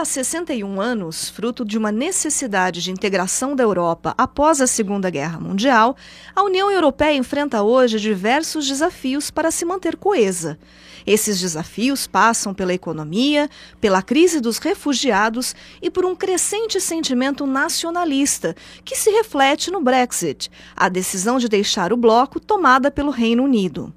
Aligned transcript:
Há 0.00 0.04
61 0.06 0.80
anos, 0.80 1.28
fruto 1.28 1.62
de 1.62 1.76
uma 1.76 1.92
necessidade 1.92 2.80
de 2.80 2.90
integração 2.90 3.54
da 3.54 3.62
Europa 3.62 4.14
após 4.16 4.58
a 4.62 4.66
Segunda 4.66 5.10
Guerra 5.10 5.38
Mundial, 5.38 5.94
a 6.34 6.42
União 6.42 6.70
Europeia 6.70 7.14
enfrenta 7.14 7.62
hoje 7.62 8.00
diversos 8.00 8.66
desafios 8.66 9.30
para 9.30 9.50
se 9.50 9.62
manter 9.66 9.98
coesa. 9.98 10.58
Esses 11.06 11.38
desafios 11.38 12.06
passam 12.06 12.54
pela 12.54 12.72
economia, 12.72 13.46
pela 13.78 14.00
crise 14.00 14.40
dos 14.40 14.56
refugiados 14.56 15.54
e 15.82 15.90
por 15.90 16.06
um 16.06 16.16
crescente 16.16 16.80
sentimento 16.80 17.46
nacionalista, 17.46 18.56
que 18.82 18.96
se 18.96 19.10
reflete 19.10 19.70
no 19.70 19.82
Brexit, 19.82 20.50
a 20.74 20.88
decisão 20.88 21.36
de 21.36 21.46
deixar 21.46 21.92
o 21.92 21.96
bloco 21.98 22.40
tomada 22.40 22.90
pelo 22.90 23.10
Reino 23.10 23.44
Unido. 23.44 23.92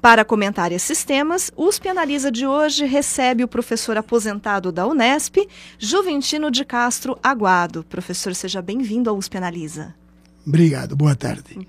Para 0.00 0.24
comentar 0.24 0.72
esses 0.72 1.04
temas, 1.04 1.50
o 1.56 1.66
USP 1.66 1.88
Analisa 1.88 2.30
de 2.30 2.46
hoje 2.46 2.84
recebe 2.84 3.44
o 3.44 3.48
professor 3.48 3.96
aposentado 3.96 4.70
da 4.70 4.86
Unesp, 4.86 5.36
Juventino 5.78 6.50
de 6.50 6.64
Castro 6.64 7.18
Aguado. 7.22 7.84
Professor, 7.84 8.34
seja 8.34 8.60
bem-vindo 8.60 9.08
ao 9.08 9.16
USP 9.16 9.36
Analisa. 9.36 9.94
Obrigado, 10.46 10.94
boa 10.94 11.14
tarde. 11.14 11.66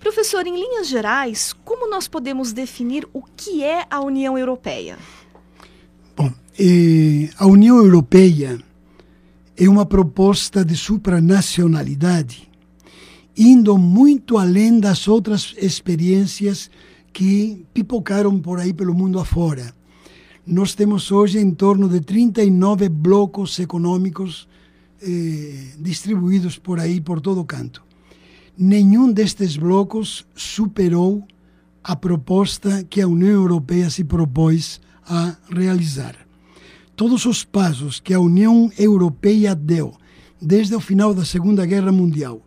Professor, 0.00 0.46
em 0.46 0.54
linhas 0.54 0.88
gerais, 0.88 1.54
como 1.64 1.88
nós 1.88 2.08
podemos 2.08 2.52
definir 2.52 3.06
o 3.12 3.22
que 3.22 3.62
é 3.62 3.86
a 3.88 4.00
União 4.00 4.36
Europeia? 4.36 4.98
Bom, 6.16 6.32
eh, 6.58 7.30
a 7.38 7.46
União 7.46 7.76
Europeia 7.76 8.58
é 9.56 9.68
uma 9.68 9.86
proposta 9.86 10.64
de 10.64 10.76
supranacionalidade 10.76 12.51
indo 13.36 13.78
muito 13.78 14.36
além 14.38 14.78
das 14.78 15.08
outras 15.08 15.54
experiências 15.58 16.70
que 17.12 17.64
pipocaram 17.72 18.38
por 18.38 18.58
aí 18.58 18.72
pelo 18.72 18.94
mundo 18.94 19.18
afora. 19.18 19.74
Nós 20.46 20.74
temos 20.74 21.12
hoje 21.12 21.38
em 21.38 21.50
torno 21.52 21.88
de 21.88 22.00
39 22.00 22.88
blocos 22.88 23.58
econômicos 23.58 24.48
eh, 25.00 25.72
distribuídos 25.78 26.58
por 26.58 26.80
aí, 26.80 27.00
por 27.00 27.20
todo 27.20 27.44
canto. 27.44 27.82
Nenhum 28.56 29.12
destes 29.12 29.56
blocos 29.56 30.26
superou 30.34 31.26
a 31.82 31.96
proposta 31.96 32.84
que 32.84 33.00
a 33.00 33.08
União 33.08 33.30
Europeia 33.30 33.88
se 33.88 34.04
propôs 34.04 34.80
a 35.06 35.36
realizar. 35.50 36.16
Todos 36.94 37.24
os 37.24 37.44
passos 37.44 37.98
que 37.98 38.14
a 38.14 38.20
União 38.20 38.70
Europeia 38.78 39.54
deu 39.54 39.94
desde 40.40 40.74
o 40.74 40.80
final 40.80 41.14
da 41.14 41.24
Segunda 41.24 41.64
Guerra 41.64 41.90
Mundial 41.90 42.42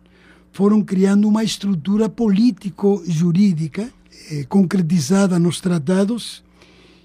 foram 0.56 0.82
criando 0.82 1.28
uma 1.28 1.44
estrutura 1.44 2.08
político-jurídica 2.08 3.90
eh, 4.30 4.46
concretizada 4.48 5.38
nos 5.38 5.60
tratados 5.60 6.42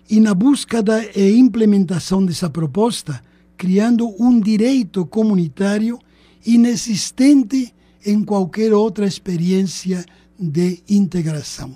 e 0.10 0.22
na 0.22 0.34
busca 0.34 0.82
da 0.82 1.04
implementação 1.18 2.26
dessa 2.26 2.50
proposta, 2.50 3.22
criando 3.58 4.08
um 4.18 4.40
direito 4.40 5.06
comunitário 5.06 6.00
inexistente 6.46 7.74
em 8.06 8.24
qualquer 8.24 8.72
outra 8.72 9.06
experiência 9.06 10.06
de 10.40 10.82
integração. 10.88 11.76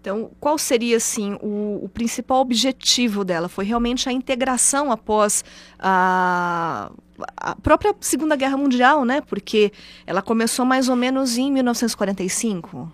Então, 0.00 0.30
qual 0.38 0.56
seria 0.58 0.96
assim 0.96 1.36
o, 1.42 1.80
o, 1.82 1.88
principal 1.88 2.40
objetivo 2.40 3.24
dela? 3.24 3.48
Foi 3.48 3.64
realmente 3.64 4.08
a 4.08 4.12
integração 4.12 4.92
após 4.92 5.44
a, 5.76 6.92
a, 7.36 7.54
própria 7.56 7.94
Segunda 8.00 8.36
Guerra 8.36 8.56
Mundial, 8.56 9.04
né? 9.04 9.20
Porque 9.20 9.72
ela 10.06 10.22
começou 10.22 10.64
mais 10.64 10.88
ou 10.88 10.96
menos 10.96 11.36
em 11.36 11.50
1945. 11.52 12.90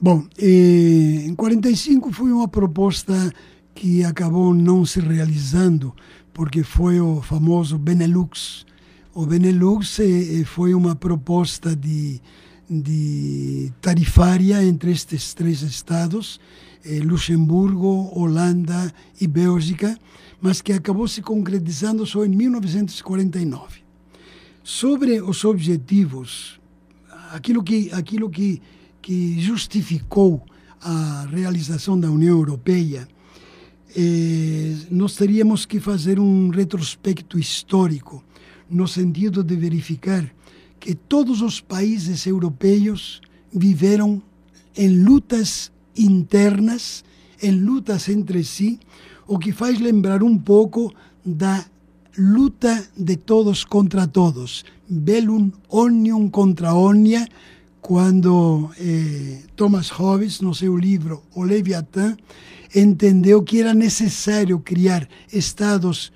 Bom, 0.00 0.24
em 0.38 1.34
45 1.34 2.12
foi 2.12 2.32
uma 2.32 2.46
proposta 2.46 3.32
que 3.74 4.04
acabou 4.04 4.54
não 4.54 4.84
se 4.84 5.00
realizando 5.00 5.94
porque 6.32 6.62
foi 6.62 7.00
o 7.00 7.20
famoso 7.20 7.76
Benelux. 7.76 8.64
O 9.12 9.26
Benelux 9.26 9.98
eh, 9.98 10.44
foi 10.44 10.72
uma 10.72 10.94
proposta 10.94 11.74
de 11.74 12.20
de 12.68 13.72
tarifária 13.80 14.62
entre 14.62 14.90
estes 14.90 15.32
três 15.32 15.62
estados, 15.62 16.38
eh, 16.84 17.00
Luxemburgo, 17.02 18.10
Holanda 18.14 18.92
e 19.20 19.26
Bélgica, 19.26 19.96
mas 20.40 20.60
que 20.60 20.72
acabou 20.72 21.08
se 21.08 21.20
concretizando 21.22 22.06
só 22.06 22.24
em 22.24 22.28
1949. 22.28 23.80
Sobre 24.62 25.20
os 25.20 25.44
objetivos, 25.44 26.60
aquilo 27.30 27.62
que, 27.62 27.90
aquilo 27.92 28.30
que, 28.30 28.60
que 29.00 29.40
justificou 29.40 30.44
a 30.80 31.26
realização 31.30 31.98
da 31.98 32.10
União 32.10 32.36
Europeia, 32.36 33.08
eh, 33.96 34.76
nós 34.90 35.16
teríamos 35.16 35.64
que 35.64 35.80
fazer 35.80 36.20
um 36.20 36.50
retrospecto 36.50 37.38
histórico, 37.38 38.22
no 38.70 38.86
sentido 38.86 39.42
de 39.42 39.56
verificar 39.56 40.30
que 40.78 40.94
todos 40.94 41.42
os 41.42 41.60
países 41.60 42.26
europeus 42.26 43.20
viveram 43.52 44.22
em 44.76 45.02
lutas 45.02 45.72
internas, 45.96 47.04
em 47.42 47.50
lutas 47.50 48.08
entre 48.08 48.44
si, 48.44 48.78
o 49.28 49.38
que 49.38 49.52
faz 49.52 49.78
lembrar 49.78 50.22
um 50.22 50.36
pouco 50.36 50.92
da 51.24 51.64
luta 52.16 52.84
de 52.96 53.16
todos 53.16 53.62
contra 53.62 54.08
todos, 54.08 54.64
bellum 54.88 55.52
omnium 55.68 56.28
contra 56.28 56.74
omnia, 56.74 57.28
quando 57.80 58.70
eh, 58.80 59.42
Thomas 59.54 59.90
Hobbes, 59.90 60.40
no 60.40 60.54
seu 60.54 60.76
livro 60.76 61.22
O 61.34 61.42
Leviatã, 61.42 62.16
entendeu 62.74 63.42
que 63.42 63.60
era 63.60 63.72
necessário 63.72 64.58
criar 64.58 65.08
estados 65.32 66.10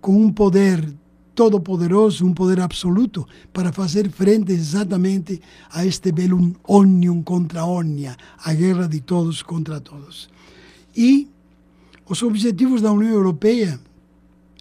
com 0.00 0.16
um 0.22 0.32
poder 0.32 0.94
todo-poderoso, 1.34 2.26
um 2.26 2.34
poder 2.34 2.60
absoluto, 2.60 3.26
para 3.52 3.72
fazer 3.72 4.10
frente 4.10 4.52
exatamente 4.52 5.40
a 5.70 5.86
este 5.86 6.12
velum 6.12 6.52
omnium 6.66 7.22
contra 7.22 7.64
omnia, 7.64 8.16
a 8.44 8.52
guerra 8.52 8.88
de 8.88 9.00
todos 9.00 9.42
contra 9.42 9.80
todos. 9.80 10.28
E 10.96 11.28
os 12.08 12.22
objetivos 12.22 12.80
da 12.80 12.90
União 12.90 13.12
Europeia 13.12 13.78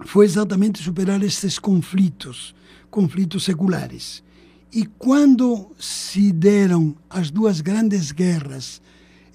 foi 0.06 0.25
exatamente 0.25 0.84
superar 0.84 1.24
estes 1.24 1.58
conflitos, 1.58 2.53
conflitos 2.91 3.44
seculares. 3.46 4.24
E 4.72 4.85
quando 4.85 5.72
se 5.80 6.31
deram 6.31 6.96
as 7.09 7.31
duas 7.31 7.62
grandes 7.62 8.12
guerras 8.12 8.81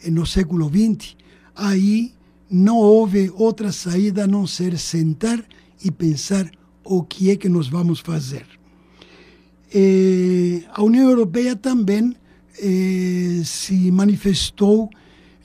no 0.06 0.26
século 0.26 0.68
XX, 0.68 1.16
aí 1.56 2.12
não 2.50 2.76
houve 2.76 3.32
outra 3.34 3.72
saída 3.72 4.24
a 4.24 4.26
não 4.26 4.46
ser 4.46 4.78
sentar 4.78 5.42
e 5.82 5.90
pensar 5.90 6.50
o 6.84 7.02
que 7.02 7.30
é 7.30 7.36
que 7.36 7.48
nós 7.48 7.66
vamos 7.66 8.00
fazer. 8.00 8.46
Eh, 9.74 10.62
a 10.70 10.82
União 10.82 11.08
Europeia 11.08 11.56
também 11.56 12.14
eh, 12.58 13.40
se 13.42 13.90
manifestou 13.90 14.90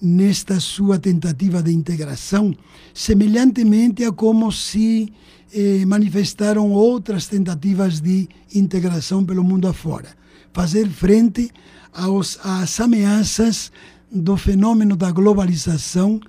nesta 0.02 0.60
sua 0.60 1.00
tentativa 1.00 1.62
de 1.62 1.72
integração, 1.72 2.56
semelhantemente 2.94 4.04
a 4.04 4.12
como 4.12 4.52
se 4.52 5.12
eh, 5.54 5.86
manifestaram 5.86 6.72
outras 6.72 7.28
tentativas 7.28 8.00
de 8.00 8.28
integração 8.54 9.26
pelo 9.26 9.44
mundo 9.44 9.68
afora. 9.68 10.10
Fazer 10.54 10.90
frente 10.90 11.50
aos, 11.94 12.40
às 12.44 12.80
ameaças 12.80 13.72
do 14.12 14.38
fenômeno 14.38 14.96
da 14.96 15.12
globalização 15.12 16.20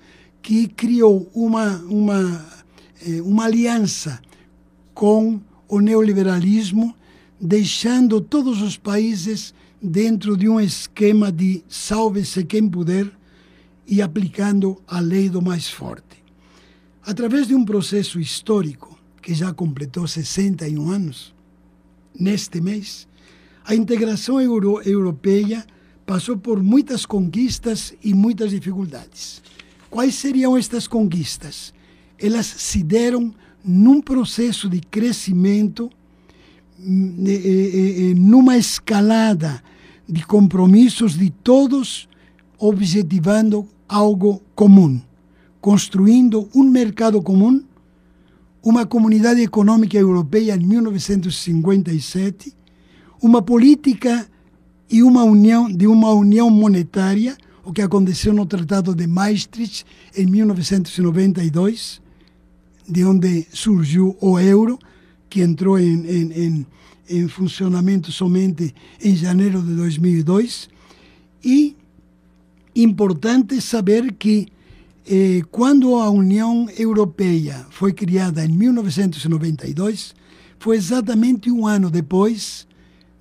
que 0.42 0.68
criou 0.68 1.30
uma, 1.34 1.76
uma, 1.88 2.46
uma 3.24 3.44
aliança 3.44 4.20
com 4.94 5.40
o 5.68 5.80
neoliberalismo, 5.80 6.94
deixando 7.40 8.20
todos 8.20 8.62
os 8.62 8.76
países 8.76 9.54
dentro 9.80 10.36
de 10.36 10.48
um 10.48 10.58
esquema 10.58 11.30
de 11.30 11.62
salve-se 11.68 12.44
quem 12.44 12.68
puder 12.68 13.17
e 13.88 14.02
aplicando 14.02 14.82
a 14.86 15.00
lei 15.00 15.30
do 15.30 15.40
mais 15.40 15.68
forte. 15.68 16.22
Através 17.02 17.48
de 17.48 17.54
um 17.54 17.64
processo 17.64 18.20
histórico 18.20 18.98
que 19.22 19.32
já 19.32 19.52
completou 19.52 20.06
61 20.06 20.90
anos, 20.90 21.34
neste 22.14 22.60
mês, 22.60 23.08
a 23.64 23.74
integração 23.74 24.38
euro 24.40 24.82
europeia 24.82 25.66
passou 26.04 26.36
por 26.36 26.62
muitas 26.62 27.06
conquistas 27.06 27.94
e 28.04 28.12
muitas 28.12 28.50
dificuldades. 28.50 29.42
Quais 29.88 30.14
seriam 30.14 30.56
estas 30.56 30.86
conquistas? 30.86 31.72
Elas 32.18 32.46
se 32.46 32.82
deram 32.82 33.34
num 33.64 34.02
processo 34.02 34.68
de 34.68 34.80
crescimento, 34.80 35.90
numa 36.78 38.56
escalada 38.56 39.62
de 40.06 40.24
compromissos 40.26 41.16
de 41.16 41.30
todos 41.30 42.08
objetivando 42.58 43.68
algo 43.88 44.42
comum, 44.54 45.00
construindo 45.60 46.48
um 46.54 46.64
mercado 46.64 47.22
comum, 47.22 47.62
uma 48.62 48.84
comunidade 48.84 49.40
econômica 49.40 49.96
europeia 49.96 50.54
em 50.54 50.66
1957, 50.66 52.52
uma 53.22 53.40
política 53.40 54.28
e 54.90 55.02
uma 55.02 55.24
união 55.24 55.70
de 55.70 55.86
uma 55.86 56.10
união 56.12 56.50
monetária, 56.50 57.36
o 57.64 57.72
que 57.72 57.82
aconteceu 57.82 58.32
no 58.32 58.46
Tratado 58.46 58.94
de 58.94 59.06
Maastricht 59.06 59.84
em 60.16 60.26
1992, 60.26 62.00
de 62.88 63.04
onde 63.04 63.46
surgiu 63.52 64.16
o 64.20 64.38
euro, 64.38 64.78
que 65.28 65.42
entrou 65.42 65.78
em, 65.78 66.06
em, 66.06 66.32
em, 66.32 66.66
em 67.08 67.28
funcionamento 67.28 68.10
somente 68.10 68.74
em 69.02 69.14
janeiro 69.14 69.60
de 69.62 69.74
2002. 69.74 70.70
E 71.44 71.76
importante 72.82 73.60
saber 73.60 74.12
que 74.12 74.46
eh, 75.06 75.42
quando 75.50 75.96
a 75.96 76.10
União 76.10 76.68
Europeia 76.76 77.66
foi 77.70 77.92
criada 77.92 78.44
em 78.44 78.48
1992, 78.48 80.14
foi 80.58 80.76
exatamente 80.76 81.50
um 81.50 81.66
ano 81.66 81.90
depois 81.90 82.66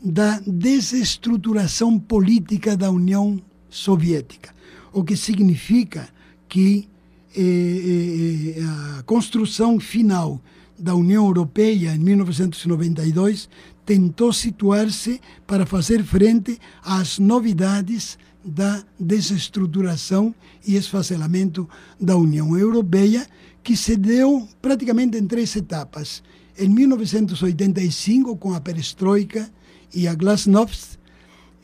da 0.04 0.40
desestruturação 0.46 1.98
política 1.98 2.78
da 2.78 2.92
União 2.92 3.42
Soviética, 3.70 4.54
o 4.94 5.04
que 5.04 5.16
significa 5.16 6.08
que 6.48 6.88
eh, 7.36 8.58
eh, 8.58 8.64
a 9.00 9.04
construção 9.04 9.80
final 9.80 10.42
da 10.78 10.94
União 10.94 11.26
Europeia 11.26 11.96
em 11.96 12.00
1992 12.00 13.50
tentou 13.86 14.34
situar-se 14.34 15.20
para 15.48 15.66
fazer 15.66 16.04
frente 16.04 16.60
às 16.84 17.18
novidades 17.18 18.18
da 18.48 18.84
desestruturação 19.00 20.36
e 20.66 20.76
esfacelamento 20.76 21.70
da 22.00 22.16
União 22.16 22.58
Europeia, 22.58 23.28
que 23.62 23.76
se 23.76 23.98
deu 23.98 24.48
praticamente 24.62 25.18
em 25.18 25.28
três 25.28 25.54
etapas. 25.56 26.24
Em 26.58 26.70
1985, 26.70 28.38
com 28.38 28.54
a 28.54 28.62
perestroika 28.62 29.52
e 29.94 30.08
a 30.08 30.16
glasnost, 30.16 30.98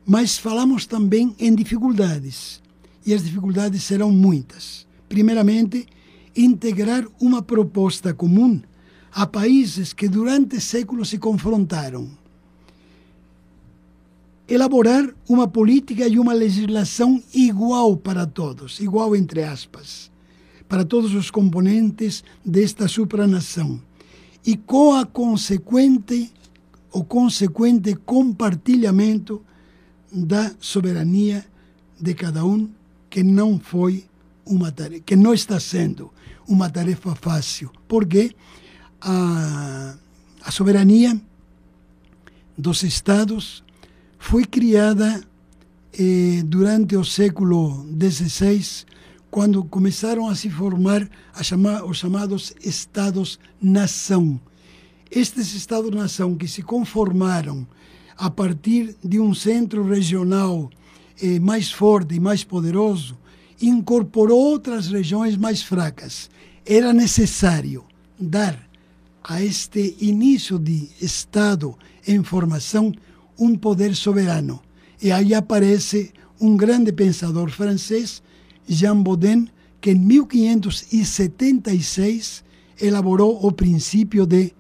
Mas 0.08 0.38
falamos 0.38 0.86
também 0.86 1.36
em 1.38 1.54
dificuldades, 1.54 2.64
e 3.06 3.14
as 3.14 3.26
dificuldades 3.26 3.84
serão 3.84 4.10
muitas. 4.10 4.88
Primeiramente, 5.10 5.86
integrar 6.34 7.06
uma 7.20 7.42
proposta 7.42 8.14
comum 8.14 8.62
a 9.12 9.28
países 9.28 9.92
que 9.92 10.08
durante 10.08 10.62
séculos 10.62 11.10
se 11.10 11.18
confrontaram. 11.18 12.10
Elaborar 14.48 15.14
uma 15.28 15.50
política 15.50 16.08
e 16.08 16.18
uma 16.18 16.34
legislação 16.34 17.22
igual 17.34 17.98
para 17.98 18.26
todos, 18.26 18.80
igual 18.80 19.14
entre 19.14 19.44
aspas, 19.44 20.10
para 20.70 20.86
todos 20.86 21.14
os 21.14 21.30
componentes 21.30 22.24
desta 22.46 22.88
supranação, 22.88 23.82
e 24.46 24.56
com 24.56 24.94
a 24.94 25.06
consequente 25.06 26.32
o 26.96 27.04
consequente 27.04 27.94
compartilhamento 27.94 29.44
da 30.10 30.54
soberania 30.62 31.46
de 32.00 32.14
cada 32.14 32.46
um, 32.46 32.70
que 33.10 33.22
não 33.22 33.60
foi 33.60 34.06
uma 34.46 34.72
tarefa, 34.72 35.04
que 35.06 35.16
não 35.18 35.34
está 35.34 35.60
sendo 35.60 36.10
uma 36.48 36.70
tarefa 36.70 37.14
fácil, 37.14 37.70
porque 37.86 38.34
a, 39.02 39.94
a 40.42 40.52
soberania 40.52 41.20
dos 42.58 42.82
Estados 42.84 43.62
foi 44.18 44.46
criada 44.46 45.22
eh, 46.00 46.44
durante 46.46 46.96
o 46.96 47.04
século 47.04 47.86
XVI, 48.00 48.86
quando 49.30 49.66
começaram 49.66 50.30
a 50.30 50.36
se 50.36 50.50
formar 50.50 51.10
a 51.34 51.44
chamar, 51.44 51.84
os 51.84 51.98
chamados 51.98 52.54
Estados-nação 52.64 54.40
estes 55.10 55.54
Estados-nação 55.54 56.36
que 56.36 56.48
se 56.48 56.62
conformaram 56.62 57.66
a 58.18 58.30
partir 58.30 58.96
de 59.04 59.20
um 59.20 59.34
centro 59.34 59.84
regional 59.84 60.70
eh, 61.22 61.38
mais 61.40 61.70
forte 61.72 62.16
e 62.16 62.20
mais 62.20 62.44
poderoso, 62.44 63.18
incorporou 63.62 64.40
outras 64.40 64.88
regiões 64.88 65.38
mais 65.38 65.62
fracas. 65.62 66.30
Era 66.66 66.92
necessário 66.94 67.86
dar 68.20 68.68
a 69.24 69.44
este 69.44 69.96
início 70.00 70.58
de 70.60 70.90
Estado 71.02 71.78
em 72.08 72.24
formação 72.24 72.94
um 73.38 73.56
poder 73.56 73.94
soberano. 73.96 74.62
E 75.02 75.12
aí 75.12 75.34
aparece 75.34 76.14
um 76.40 76.56
grande 76.56 76.92
pensador 76.92 77.50
francês, 77.50 78.22
Jean 78.68 79.02
Baudin, 79.02 79.48
que 79.82 79.90
em 79.92 79.96
1576 79.96 82.44
elaborou 82.82 83.46
o 83.46 83.52
princípio 83.52 84.26
de 84.26 84.54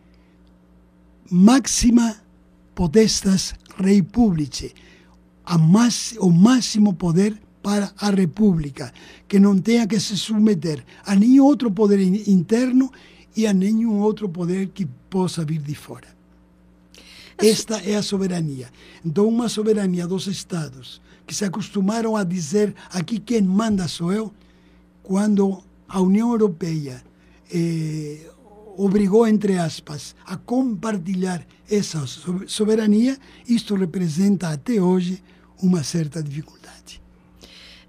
máxima 1.29 2.15
potestas 2.73 3.53
rei 3.77 4.01
publice, 4.01 4.73
a 5.45 5.57
mais, 5.57 6.15
o 6.19 6.29
máximo 6.31 6.93
poder 6.93 7.41
para 7.63 7.91
a 7.97 8.09
república, 8.11 8.93
que 9.27 9.39
não 9.39 9.57
tenha 9.57 9.87
que 9.87 9.99
se 9.99 10.15
submeter 10.17 10.83
a 11.05 11.15
nenhum 11.15 11.45
outro 11.45 11.71
poder 11.71 11.99
interno 12.27 12.91
e 13.35 13.47
a 13.47 13.53
nenhum 13.53 13.99
outro 13.99 14.29
poder 14.29 14.67
que 14.67 14.85
possa 15.09 15.43
vir 15.43 15.61
de 15.61 15.73
fora. 15.73 16.07
Esta 17.37 17.77
é 17.81 17.95
a 17.95 18.03
soberania. 18.03 18.69
Então, 19.03 19.27
uma 19.27 19.49
soberania 19.49 20.07
dos 20.07 20.27
Estados 20.27 21.01
que 21.25 21.33
se 21.33 21.43
acostumaram 21.43 22.15
a 22.15 22.23
dizer 22.23 22.73
aqui 22.91 23.19
quem 23.19 23.41
manda 23.41 23.87
sou 23.87 24.13
eu, 24.13 24.31
quando 25.01 25.63
a 25.87 25.99
União 25.99 26.31
Europeia 26.31 27.03
eh, 27.51 28.19
obrigou, 28.77 29.27
entre 29.27 29.57
aspas, 29.57 30.15
a 30.25 30.35
compartilhar 30.35 31.45
essa 31.69 32.05
soberania, 32.47 33.17
isto 33.47 33.75
representa 33.75 34.49
até 34.49 34.81
hoje 34.81 35.23
uma 35.61 35.83
certa 35.83 36.21
dificuldade. 36.21 37.01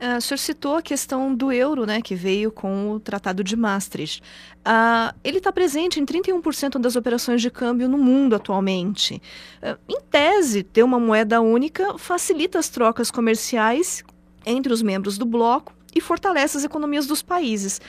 Uh, 0.00 0.18
o 0.18 0.20
senhor 0.20 0.38
citou 0.38 0.76
a 0.76 0.82
questão 0.82 1.34
do 1.34 1.50
euro, 1.50 1.86
né, 1.86 2.02
que 2.02 2.14
veio 2.14 2.52
com 2.52 2.92
o 2.92 3.00
Tratado 3.00 3.42
de 3.42 3.56
Maastricht. 3.56 4.22
Uh, 4.58 5.14
ele 5.24 5.38
está 5.38 5.50
presente 5.50 5.98
em 5.98 6.04
31% 6.04 6.78
das 6.78 6.96
operações 6.96 7.40
de 7.40 7.50
câmbio 7.50 7.88
no 7.88 7.96
mundo 7.96 8.36
atualmente. 8.36 9.22
Uh, 9.62 9.78
em 9.88 10.00
tese, 10.02 10.62
ter 10.62 10.82
uma 10.82 11.00
moeda 11.00 11.40
única 11.40 11.96
facilita 11.96 12.58
as 12.58 12.68
trocas 12.68 13.10
comerciais 13.10 14.04
entre 14.44 14.70
os 14.70 14.82
membros 14.82 15.16
do 15.16 15.24
bloco 15.24 15.72
e 15.94 16.00
fortalece 16.00 16.58
as 16.58 16.64
economias 16.64 17.06
dos 17.06 17.22
países. 17.22 17.80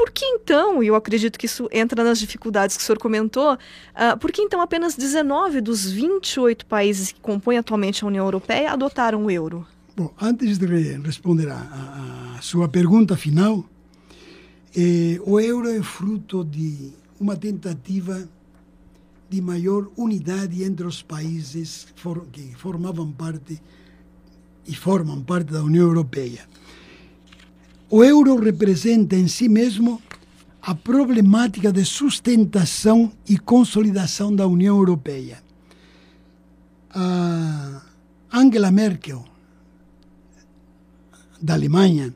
Por 0.00 0.10
que 0.10 0.24
então, 0.24 0.82
e 0.82 0.86
eu 0.86 0.94
acredito 0.94 1.38
que 1.38 1.44
isso 1.44 1.68
entra 1.70 2.02
nas 2.02 2.18
dificuldades 2.18 2.74
que 2.74 2.82
o 2.82 2.86
senhor 2.86 2.98
comentou, 2.98 3.52
uh, 3.52 4.18
por 4.18 4.32
que 4.32 4.40
então 4.40 4.62
apenas 4.62 4.96
19 4.96 5.60
dos 5.60 5.90
28 5.90 6.64
países 6.64 7.12
que 7.12 7.20
compõem 7.20 7.58
atualmente 7.58 8.02
a 8.02 8.06
União 8.06 8.24
Europeia 8.24 8.72
adotaram 8.72 9.26
o 9.26 9.30
euro? 9.30 9.66
Bom, 9.94 10.10
antes 10.18 10.56
de 10.56 10.64
responder 11.04 11.50
a 11.50 12.38
sua 12.40 12.66
pergunta 12.66 13.14
final, 13.14 13.62
eh, 14.74 15.20
o 15.22 15.38
euro 15.38 15.68
é 15.68 15.82
fruto 15.82 16.42
de 16.46 16.94
uma 17.20 17.36
tentativa 17.36 18.26
de 19.28 19.42
maior 19.42 19.86
unidade 19.98 20.64
entre 20.64 20.86
os 20.86 21.02
países 21.02 21.88
for, 21.94 22.24
que 22.32 22.54
formavam 22.56 23.12
parte 23.12 23.60
e 24.66 24.74
formam 24.74 25.20
parte 25.22 25.52
da 25.52 25.62
União 25.62 25.86
Europeia. 25.86 26.48
O 27.92 28.04
euro 28.04 28.36
representa 28.38 29.16
em 29.16 29.26
si 29.26 29.48
mesmo 29.48 30.00
a 30.62 30.76
problemática 30.76 31.72
de 31.72 31.84
sustentação 31.84 33.10
e 33.28 33.36
consolidação 33.36 34.32
da 34.32 34.46
União 34.46 34.76
Europeia. 34.76 35.42
A 36.94 37.82
Angela 38.32 38.70
Merkel, 38.70 39.24
da 41.42 41.54
Alemanha, 41.54 42.14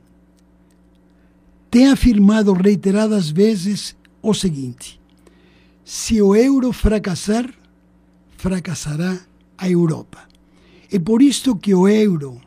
tem 1.68 1.88
afirmado 1.88 2.52
reiteradas 2.52 3.28
vezes 3.28 3.96
o 4.22 4.32
seguinte: 4.32 5.00
se 5.84 6.22
o 6.22 6.36
euro 6.36 6.72
fracassar, 6.72 7.52
fracassará 8.36 9.18
a 9.58 9.68
Europa. 9.68 10.22
É 10.92 11.00
por 11.00 11.20
isto 11.20 11.56
que 11.56 11.74
o 11.74 11.88
euro 11.88 12.40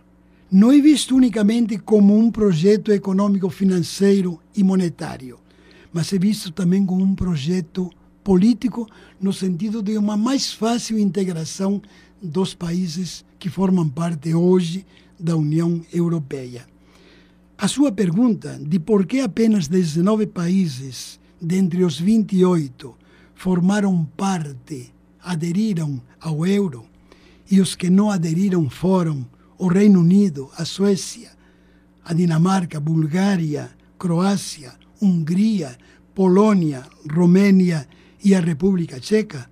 não 0.49 0.71
é 0.71 0.79
visto 0.79 1.13
unicamente 1.15 1.77
como 1.77 2.17
um 2.17 2.31
projeto 2.31 2.91
econômico, 2.93 3.49
financeiro 3.49 4.39
e 4.55 4.63
monetário, 4.63 5.39
mas 5.91 6.11
é 6.13 6.17
visto 6.17 6.51
também 6.51 6.85
como 6.85 7.03
um 7.03 7.13
projeto 7.13 7.89
político 8.23 8.87
no 9.19 9.33
sentido 9.33 9.81
de 9.83 9.97
uma 9.97 10.15
mais 10.15 10.53
fácil 10.53 10.97
integração 10.97 11.81
dos 12.21 12.53
países 12.53 13.25
que 13.37 13.49
formam 13.49 13.89
parte 13.89 14.33
hoje 14.33 14.85
da 15.19 15.35
União 15.35 15.81
Europeia. 15.93 16.65
A 17.57 17.67
sua 17.67 17.91
pergunta 17.91 18.57
de 18.61 18.79
por 18.79 19.05
que 19.05 19.19
apenas 19.19 19.67
19 19.67 20.27
países 20.27 21.19
dentre 21.41 21.83
os 21.83 21.99
28 21.99 22.95
formaram 23.35 24.05
parte, 24.15 24.93
aderiram 25.21 26.01
ao 26.21 26.45
euro, 26.45 26.85
e 27.49 27.59
os 27.59 27.75
que 27.75 27.89
não 27.89 28.09
aderiram 28.09 28.69
foram 28.69 29.25
o 29.57 29.67
Reino 29.67 29.99
Unido, 29.99 30.49
a 30.57 30.65
Suécia, 30.65 31.31
a 32.03 32.13
Dinamarca, 32.13 32.79
Bulgária, 32.79 33.71
Croácia, 33.97 34.73
Hungria, 35.01 35.77
Polônia, 36.13 36.85
Romênia 37.11 37.87
e 38.23 38.33
a 38.33 38.39
República 38.39 38.99
Tcheca, 38.99 39.49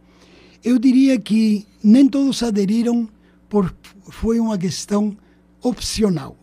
eu 0.63 0.79
diria 0.79 1.19
que 1.19 1.65
nem 1.83 2.07
todos 2.07 2.41
aderiram 2.41 3.07
por 3.49 3.73
foi 4.09 4.39
uma 4.39 4.57
questão 4.57 5.17
opcional. 5.61 6.37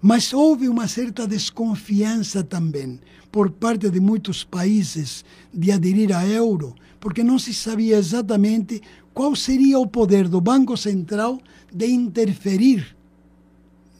Mas 0.00 0.32
houve 0.32 0.68
uma 0.68 0.86
certa 0.86 1.26
desconfiança 1.26 2.44
também 2.44 3.00
por 3.32 3.50
parte 3.50 3.88
de 3.90 4.00
muitos 4.00 4.44
países 4.44 5.24
de 5.52 5.72
aderir 5.72 6.14
a 6.14 6.26
euro, 6.26 6.74
porque 7.00 7.24
não 7.24 7.38
se 7.38 7.54
sabia 7.54 7.96
exatamente 7.96 8.82
qual 9.14 9.36
seria 9.36 9.78
o 9.78 9.86
poder 9.86 10.28
do 10.28 10.40
Banco 10.40 10.76
Central 10.76 11.40
de 11.72 11.86
interferir 11.86 12.96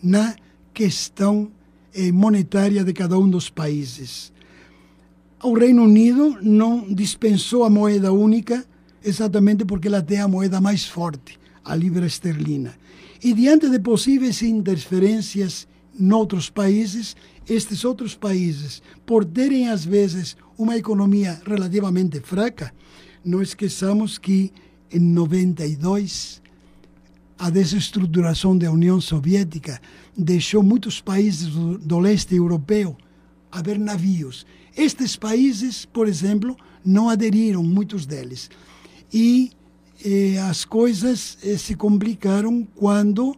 na 0.03 0.35
questão 0.75 1.51
eh, 1.95 2.11
monetária 2.11 2.85
de 2.85 2.93
cada 2.93 3.17
um 3.17 3.31
dos 3.31 3.49
países. 3.49 4.33
O 5.43 5.55
Reino 5.55 5.85
Unido 5.85 6.39
não 6.43 6.93
dispensou 6.93 7.65
a 7.65 7.71
moeda 7.71 8.13
única 8.13 8.67
exatamente 9.05 9.65
porque 9.65 9.89
ela 9.89 10.03
tem 10.03 10.21
a 10.21 10.27
moeda 10.27 10.61
mais 10.61 10.85
forte, 10.85 11.39
a 11.65 11.77
libra 11.77 12.07
esterlina. 12.07 12.75
E 13.23 13.33
diante 13.33 13.71
de 13.71 13.79
possíveis 13.79 14.43
interferências 14.43 15.69
noutros 15.99 16.51
países, 16.51 17.15
estes 17.49 17.85
outros 17.85 18.17
países, 18.17 18.83
por 19.07 19.25
terem 19.25 19.69
às 19.69 19.85
vezes 19.85 20.37
uma 20.59 20.77
economia 20.77 21.41
relativamente 21.47 22.19
fraca, 22.21 22.75
não 23.25 23.41
esqueçamos 23.41 24.19
que 24.19 24.53
em 24.95 25.01
92 25.01 26.43
a 27.39 27.51
desestruturação 27.51 28.57
da 28.57 28.71
União 28.71 29.01
Soviética 29.01 29.81
deixou 30.17 30.63
muitos 30.63 31.01
países 31.01 31.49
do, 31.49 31.79
do 31.79 31.99
leste 31.99 32.35
europeu 32.35 32.97
a 33.51 33.61
ver 33.61 33.79
navios. 33.79 34.47
Estes 34.77 35.17
países, 35.17 35.85
por 35.85 36.09
exemplo, 36.09 36.57
não 36.85 37.09
aderiram, 37.09 37.63
muitos 37.63 38.07
deles. 38.07 38.51
E 39.13 39.51
eh, 40.05 40.39
as 40.39 40.65
coisas 40.65 41.39
eh, 41.43 41.57
se 41.57 41.75
complicaram 41.75 42.67
quando 42.75 43.37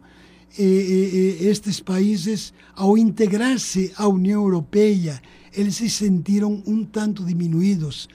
eh, 0.57 1.37
estes 1.41 1.79
países, 1.79 2.53
ao 2.75 2.97
integrar-se 2.97 3.91
à 3.95 4.07
União 4.07 4.43
Europeia, 4.43 5.21
eles 5.53 5.75
se 5.75 5.89
sentiram 5.89 6.63
um 6.65 6.83
tanto 6.83 7.23
diminuídos, 7.23 8.07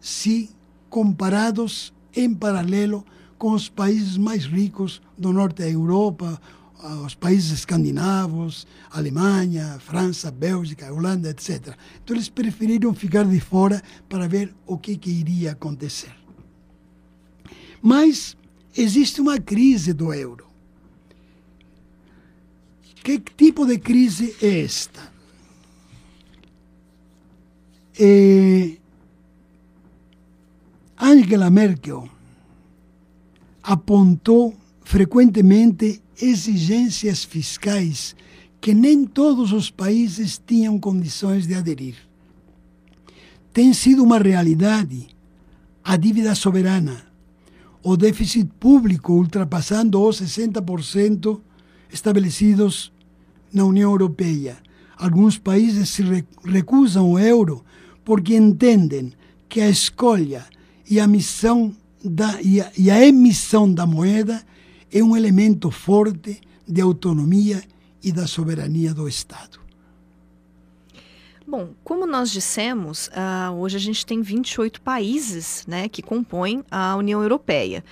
se 0.00 0.50
comparados 0.88 1.92
em 2.16 2.34
paralelo 2.34 3.04
com 3.38 3.52
os 3.52 3.68
países 3.68 4.16
mais 4.16 4.46
ricos 4.46 5.02
do 5.16 5.32
norte 5.32 5.58
da 5.58 5.68
Europa, 5.68 6.40
os 7.04 7.14
países 7.14 7.50
escandinavos, 7.50 8.66
Alemanha, 8.90 9.78
França, 9.80 10.30
Bélgica, 10.30 10.92
Holanda, 10.92 11.30
etc. 11.30 11.76
Então 12.02 12.16
eles 12.16 12.28
preferiram 12.28 12.94
ficar 12.94 13.24
de 13.24 13.40
fora 13.40 13.82
para 14.08 14.26
ver 14.26 14.54
o 14.66 14.78
que, 14.78 14.96
que 14.96 15.10
iria 15.10 15.52
acontecer. 15.52 16.12
Mas 17.82 18.36
existe 18.76 19.20
uma 19.20 19.38
crise 19.38 19.92
do 19.92 20.12
euro. 20.12 20.46
Que 23.02 23.18
tipo 23.18 23.64
de 23.64 23.78
crise 23.78 24.34
é 24.42 24.60
esta? 24.60 25.12
É, 27.98 28.76
Angela 30.98 31.50
Merkel 31.50 32.08
apontou 33.62 34.54
frequentemente 34.82 36.00
exigências 36.20 37.22
fiscais 37.22 38.16
que 38.60 38.72
nem 38.72 39.04
todos 39.04 39.52
os 39.52 39.70
países 39.70 40.40
tinham 40.44 40.78
condições 40.78 41.46
de 41.46 41.54
aderir. 41.54 41.96
Tem 43.52 43.74
sido 43.74 44.02
uma 44.02 44.18
realidade 44.18 45.08
a 45.84 45.96
dívida 45.96 46.34
soberana, 46.34 47.06
o 47.82 47.96
déficit 47.96 48.50
público 48.58 49.12
ultrapassando 49.12 50.00
os 50.00 50.20
60% 50.20 51.40
estabelecidos 51.92 52.90
na 53.52 53.64
União 53.64 53.90
Europeia. 53.90 54.56
Alguns 54.96 55.36
países 55.36 55.90
se 55.90 56.02
recusam 56.42 57.12
o 57.12 57.18
euro 57.18 57.62
porque 58.02 58.34
entendem 58.34 59.12
que 59.46 59.60
a 59.60 59.68
escolha 59.68 60.46
e 60.88 61.00
a 61.00 61.06
missão 61.06 61.74
da, 62.04 62.40
e, 62.42 62.60
a, 62.60 62.70
e 62.76 62.90
a 62.90 63.04
emissão 63.04 63.72
da 63.72 63.86
moeda 63.86 64.42
é 64.92 65.02
um 65.02 65.16
elemento 65.16 65.70
forte 65.70 66.40
de 66.66 66.80
autonomia 66.80 67.62
e 68.02 68.12
da 68.12 68.26
soberania 68.26 68.94
do 68.94 69.08
Estado. 69.08 69.60
Bom, 71.46 71.74
como 71.84 72.06
nós 72.06 72.30
dissemos, 72.30 73.08
uh, 73.08 73.52
hoje 73.54 73.76
a 73.76 73.80
gente 73.80 74.04
tem 74.04 74.20
28 74.20 74.80
países 74.80 75.64
né, 75.66 75.88
que 75.88 76.02
compõem 76.02 76.64
a 76.70 76.96
União 76.96 77.22
Europeia. 77.22 77.84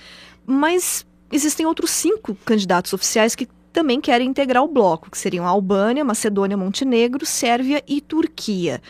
Mas 0.45 1.05
existem 1.31 1.65
outros 1.65 1.91
cinco 1.91 2.35
candidatos 2.45 2.91
oficiais 2.91 3.33
que 3.33 3.47
também 3.71 4.01
querem 4.01 4.29
integrar 4.29 4.63
o 4.63 4.67
bloco, 4.67 5.09
que 5.09 5.17
seriam 5.17 5.47
Albânia, 5.47 6.03
Macedônia, 6.03 6.57
Montenegro, 6.57 7.25
Sérvia 7.25 7.81
e 7.87 8.01
Turquia. 8.01 8.81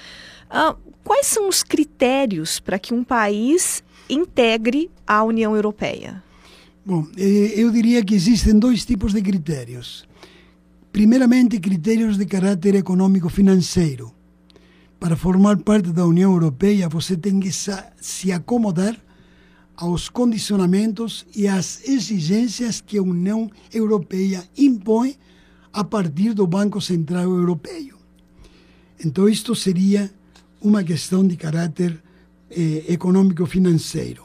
Uh, 0.50 0.75
quais 1.03 1.27
são 1.27 1.47
os 1.47 1.62
critérios 1.62 2.59
para 2.59 2.79
que 2.79 2.93
um 2.93 3.03
país 3.03 3.83
integre 4.09 4.89
a 5.05 5.24
União 5.24 5.55
Europeia? 5.55 6.24
Bom, 6.85 7.07
eh, 7.17 7.53
eu 7.55 7.71
diria 7.71 8.03
que 8.03 8.13
existem 8.13 8.59
dois 8.59 8.85
tipos 8.85 9.13
de 9.13 9.21
critérios. 9.21 10.07
Primeiramente, 10.91 11.59
critérios 11.59 12.17
de 12.17 12.25
caráter 12.25 12.75
econômico-financeiro. 12.75 14.13
Para 15.00 15.15
formar 15.15 15.57
parte 15.57 15.91
da 15.91 16.05
União 16.05 16.31
Europeia, 16.31 16.88
você 16.88 17.17
tem 17.17 17.39
que 17.39 17.51
se 17.51 18.31
acomodar 18.31 18.95
aos 19.75 20.07
condicionamentos 20.07 21.25
e 21.35 21.47
às 21.47 21.83
exigências 21.88 22.79
que 22.79 22.97
a 22.97 23.03
União 23.03 23.51
Europeia 23.74 24.43
impõe 24.57 25.17
a 25.74 25.83
partir 25.83 26.33
do 26.33 26.47
Banco 26.47 26.79
Central 26.79 27.24
Europeu. 27.24 27.97
Então, 29.03 29.27
isto 29.27 29.53
seria 29.53 30.09
uma 30.62 30.83
questão 30.83 31.27
de 31.27 31.35
caráter 31.35 32.01
eh, 32.55 32.85
econômico-financeiro. 32.88 34.24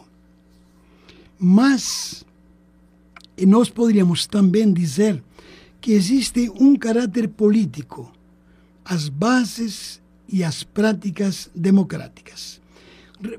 Mas 1.38 2.25
nós 3.46 3.70
poderíamos 3.70 4.26
também 4.26 4.72
dizer 4.72 5.22
que 5.80 5.92
existe 5.92 6.50
um 6.60 6.76
caráter 6.76 7.28
político, 7.28 8.12
as 8.84 9.08
bases 9.08 10.00
e 10.28 10.44
as 10.44 10.62
práticas 10.62 11.50
democráticas. 11.54 12.60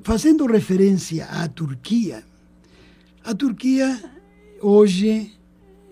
Fazendo 0.03 0.45
referência 0.45 1.25
à 1.25 1.47
Turquia, 1.47 2.23
a 3.23 3.33
Turquia 3.33 3.99
hoje 4.61 5.31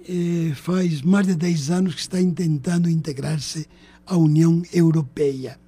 eh, 0.07 0.53
faz 0.55 1.01
mais 1.01 1.27
de 1.27 1.35
10 1.35 1.69
anos 1.69 1.95
que 1.95 2.01
está 2.01 2.17
tentando 2.17 2.89
integrar-se 2.89 3.67
à 4.05 4.17
União 4.17 4.63
Europeia. 4.73 5.59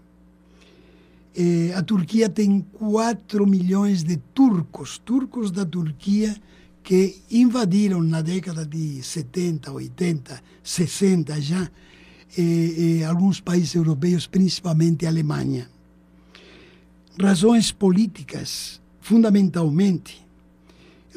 Eh, 1.33 1.71
a 1.73 1.81
Turquia 1.81 2.29
tem 2.29 2.59
4 2.73 3.47
milhões 3.47 4.03
de 4.03 4.17
turcos, 4.17 4.97
turcos 4.97 5.49
da 5.49 5.65
Turquia, 5.65 6.35
que 6.83 7.21
invadiram 7.31 8.01
na 8.01 8.21
década 8.21 8.65
de 8.65 9.01
70, 9.01 9.71
80, 9.71 10.41
60 10.61 11.39
já, 11.39 11.71
eh, 12.37 12.99
eh, 12.99 13.05
alguns 13.05 13.39
países 13.39 13.75
europeus, 13.75 14.27
principalmente 14.27 15.05
a 15.05 15.09
Alemanha. 15.09 15.69
Razões 17.17 17.71
políticas, 17.71 18.81
fundamentalmente, 18.99 20.25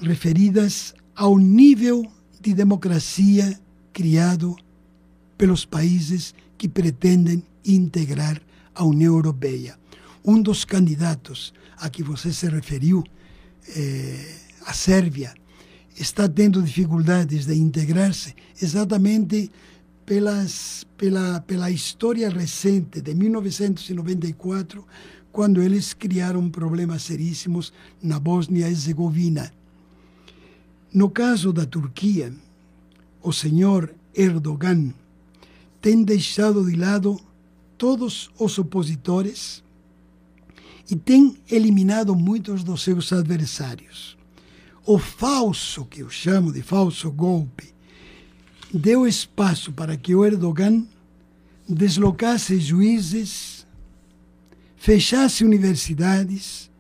referidas 0.01 0.95
ao 1.15 1.39
nível 1.39 2.05
de 2.41 2.55
democracia 2.55 3.59
criado 3.93 4.55
pelos 5.37 5.65
países 5.65 6.35
que 6.57 6.69
pretendem 6.69 7.43
integrar 7.65 8.41
a 8.75 8.85
União 8.85 9.15
Europeia 9.15 9.77
um 10.25 10.41
dos 10.41 10.65
candidatos 10.65 11.53
a 11.77 11.91
que 11.91 12.03
você 12.03 12.33
se 12.33 12.49
referiu, 12.49 13.05
eh, 13.77 14.37
a 14.67 14.73
Sérvia, 14.73 15.35
está 15.97 16.29
tendo 16.29 16.63
dificuldades 16.63 17.47
de 17.47 17.55
integrar-se 17.55 18.35
exatamente 18.61 19.51
pelas, 20.07 20.87
pela, 20.97 21.41
pela 21.41 21.71
história 21.71 22.29
recente 22.29 23.01
de 23.01 23.15
1994, 23.15 24.85
quando 25.31 25.61
eles 25.61 25.93
criaram 25.93 26.49
problemas 26.49 27.03
seríssimos 27.03 27.73
na 28.03 28.21
Bósnia 28.21 28.69
e 28.69 28.71
Herzegovina. 28.71 29.53
No 30.93 31.11
caso 31.11 31.53
da 31.53 31.67
Turquia, 31.67 32.33
o 33.21 33.33
senhor 33.33 33.93
Erdogan 34.15 34.95
tem 35.81 36.05
deixado 36.05 36.65
de 36.65 36.77
lado 36.77 37.21
todos 37.77 38.31
os 38.39 38.59
opositores 38.59 39.64
e 40.91 40.97
tem 40.97 41.37
eliminado 41.51 42.15
muitos 42.15 42.63
dos 42.63 42.83
seus 42.83 43.13
adversários. 43.13 44.17
O 44.87 44.99
falso, 44.99 45.85
que 45.87 46.01
eu 46.01 46.11
chamo 46.11 46.53
de 46.53 46.63
falso 46.63 47.11
golpe, 47.11 47.75
deu 48.73 49.07
espaço 49.07 49.73
para 49.73 49.97
que 49.97 50.15
o 50.15 50.25
Erdogan 50.25 50.85
deslocasse 51.67 52.59
juízes, 52.59 53.67
fechasse 54.77 55.45
universidades, 55.45 56.71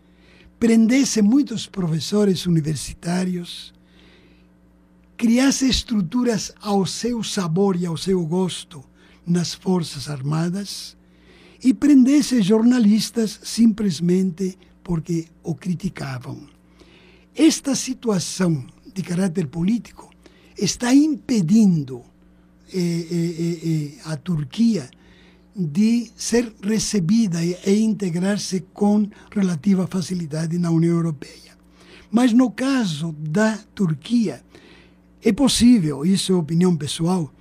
prendesse 0.60 1.22
muitos 1.22 1.66
professores 1.66 2.44
universitários, 2.44 3.72
criasse 5.16 5.66
estruturas 5.66 6.52
ao 6.60 6.84
seu 6.84 7.22
sabor 7.22 7.76
e 7.76 7.86
ao 7.86 7.96
seu 7.96 8.24
gosto 8.26 8.84
nas 9.26 9.54
Forças 9.54 10.10
Armadas 10.10 10.96
e 11.62 11.72
prendesse 11.72 12.42
jornalistas 12.42 13.40
simplesmente 13.42 14.58
porque 14.82 15.26
o 15.42 15.54
criticavam. 15.54 16.46
Esta 17.34 17.74
situação 17.74 18.64
de 18.94 19.02
caráter 19.02 19.46
político 19.48 20.10
está 20.56 20.94
impedindo 20.94 22.02
eh, 22.72 22.78
eh, 22.78 23.58
eh, 23.64 23.90
a 24.04 24.16
Turquia 24.16 24.88
de 25.56 26.10
ser 26.16 26.52
recebida 26.62 27.38
e 27.44 27.80
integrar-se 27.80 28.60
com 28.72 29.08
relativa 29.30 29.86
facilidade 29.86 30.58
na 30.58 30.70
União 30.70 30.94
Europeia. 30.96 31.56
Mas 32.10 32.32
no 32.32 32.50
caso 32.50 33.12
da 33.12 33.58
Turquia, 33.74 34.42
é 35.22 35.32
possível, 35.32 36.04
isso 36.04 36.32
é 36.32 36.34
opinião 36.36 36.76
pessoal, 36.76 37.32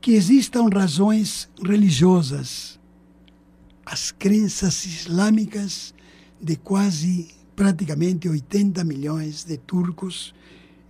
que 0.00 0.12
existam 0.12 0.68
razões 0.68 1.48
religiosas. 1.64 2.78
As 3.84 4.10
crenças 4.10 4.84
islâmicas 4.86 5.94
de 6.40 6.56
quase 6.56 7.28
praticamente 7.54 8.28
80 8.28 8.84
milhões 8.84 9.44
de 9.44 9.56
turcos 9.56 10.34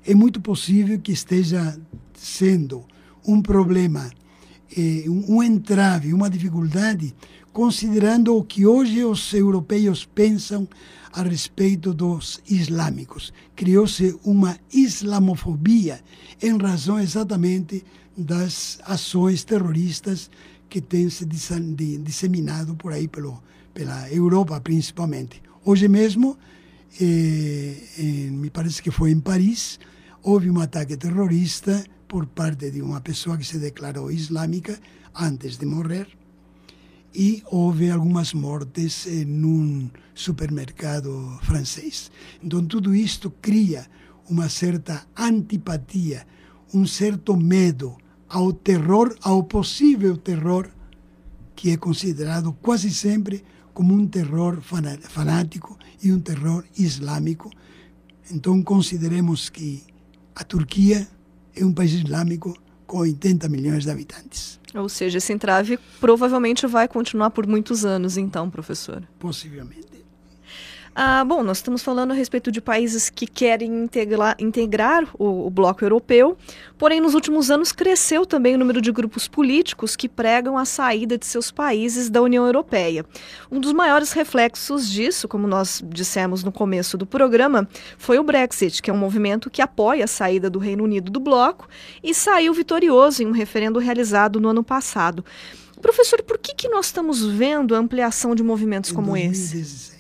é 0.04 0.14
muito 0.14 0.40
possível 0.40 0.98
que 1.00 1.12
esteja 1.12 1.78
sendo 2.14 2.84
um 3.26 3.40
problema, 3.40 4.10
eh, 4.76 5.04
um 5.08 5.42
entrave, 5.42 6.12
uma 6.12 6.28
dificuldade, 6.28 7.14
considerando 7.52 8.36
o 8.36 8.44
que 8.44 8.66
hoje 8.66 9.04
os 9.04 9.32
europeus 9.32 10.04
pensam 10.04 10.68
a 11.12 11.22
respeito 11.22 11.92
dos 11.92 12.40
islâmicos. 12.48 13.32
Criou-se 13.54 14.18
uma 14.24 14.58
islamofobia 14.72 16.00
em 16.42 16.56
razão 16.56 16.98
exatamente 16.98 17.84
das 18.16 18.78
ações 18.84 19.44
terroristas 19.44 20.30
que 20.72 20.80
têm 20.80 21.10
se 21.10 21.26
disseminado 21.26 22.74
por 22.74 22.94
aí 22.94 23.06
pelo, 23.06 23.42
pela 23.74 24.10
Europa 24.10 24.58
principalmente. 24.58 25.42
Hoje 25.66 25.86
mesmo, 25.86 26.38
eh, 26.98 27.76
eh, 27.98 28.30
me 28.30 28.48
parece 28.48 28.80
que 28.80 28.90
foi 28.90 29.10
em 29.10 29.20
Paris, 29.20 29.78
houve 30.22 30.48
um 30.48 30.58
ataque 30.58 30.96
terrorista 30.96 31.84
por 32.08 32.24
parte 32.24 32.70
de 32.70 32.80
uma 32.80 33.02
pessoa 33.02 33.36
que 33.36 33.44
se 33.44 33.58
declarou 33.58 34.10
islâmica 34.10 34.80
antes 35.14 35.58
de 35.58 35.66
morrer 35.66 36.08
e 37.14 37.42
houve 37.50 37.90
algumas 37.90 38.32
mortes 38.32 39.06
em 39.06 39.44
um 39.44 39.90
supermercado 40.14 41.38
francês. 41.42 42.10
Então, 42.42 42.64
tudo 42.64 42.94
isto 42.94 43.30
cria 43.42 43.86
uma 44.26 44.48
certa 44.48 45.06
antipatia, 45.18 46.26
um 46.72 46.86
certo 46.86 47.36
medo 47.36 47.98
ao 48.32 48.50
terror, 48.50 49.14
ao 49.20 49.42
possível 49.42 50.16
terror, 50.16 50.66
que 51.54 51.70
é 51.70 51.76
considerado 51.76 52.50
quase 52.62 52.90
sempre 52.90 53.44
como 53.74 53.92
um 53.92 54.06
terror 54.06 54.58
fanático 54.62 55.78
e 56.02 56.10
um 56.10 56.18
terror 56.18 56.64
islâmico. 56.76 57.50
Então, 58.30 58.62
consideremos 58.62 59.50
que 59.50 59.84
a 60.34 60.42
Turquia 60.42 61.06
é 61.54 61.62
um 61.62 61.74
país 61.74 61.92
islâmico 61.92 62.56
com 62.86 63.00
80 63.00 63.50
milhões 63.50 63.84
de 63.84 63.90
habitantes. 63.90 64.58
Ou 64.74 64.88
seja, 64.88 65.18
esse 65.18 65.30
entrave 65.30 65.78
provavelmente 66.00 66.66
vai 66.66 66.88
continuar 66.88 67.28
por 67.30 67.46
muitos 67.46 67.84
anos, 67.84 68.16
então, 68.16 68.48
professor? 68.48 69.06
Possivelmente. 69.18 70.01
Ah, 70.94 71.24
bom, 71.24 71.42
nós 71.42 71.56
estamos 71.56 71.82
falando 71.82 72.10
a 72.10 72.14
respeito 72.14 72.52
de 72.52 72.60
países 72.60 73.08
que 73.08 73.26
querem 73.26 73.82
integrar, 73.82 74.36
integrar 74.38 75.08
o, 75.18 75.46
o, 75.46 75.50
bloco 75.50 75.82
europeu, 75.82 76.36
porém, 76.76 77.00
nos 77.00 77.14
últimos 77.14 77.50
anos 77.50 77.72
cresceu 77.72 78.26
também 78.26 78.54
o 78.54 78.58
número 78.58 78.78
de 78.78 78.92
grupos 78.92 79.26
políticos 79.26 79.96
que 79.96 80.06
pregam 80.06 80.58
a 80.58 80.66
saída 80.66 81.16
de 81.16 81.24
seus 81.24 81.50
países 81.50 82.10
da 82.10 82.20
União 82.20 82.44
Europeia. 82.44 83.06
Um 83.50 83.58
dos 83.58 83.72
maiores 83.72 84.12
reflexos 84.12 84.86
disso, 84.86 85.26
como 85.26 85.48
nós 85.48 85.82
dissemos 85.82 86.44
no 86.44 86.52
começo 86.52 86.98
do 86.98 87.06
programa, 87.06 87.66
foi 87.96 88.18
o 88.18 88.22
Brexit, 88.22 88.82
que 88.82 88.90
é 88.90 88.92
um 88.92 88.98
movimento 88.98 89.48
que 89.48 89.62
apoia 89.62 90.04
a 90.04 90.08
saída 90.08 90.50
do 90.50 90.58
Reino 90.58 90.84
Unido 90.84 91.10
do 91.10 91.20
bloco 91.20 91.66
e 92.04 92.12
saiu 92.12 92.52
vitorioso 92.52 93.22
em 93.22 93.26
um 93.26 93.32
referendo 93.32 93.78
realizado 93.78 94.38
no 94.38 94.50
ano 94.50 94.62
passado. 94.62 95.24
Professor, 95.80 96.22
por 96.22 96.36
que, 96.36 96.54
que 96.54 96.68
nós 96.68 96.86
estamos 96.86 97.24
vendo 97.24 97.74
a 97.74 97.78
ampliação 97.78 98.34
de 98.34 98.42
movimentos 98.42 98.92
como 98.92 99.12
2016. 99.12 99.66
esse? 99.66 99.91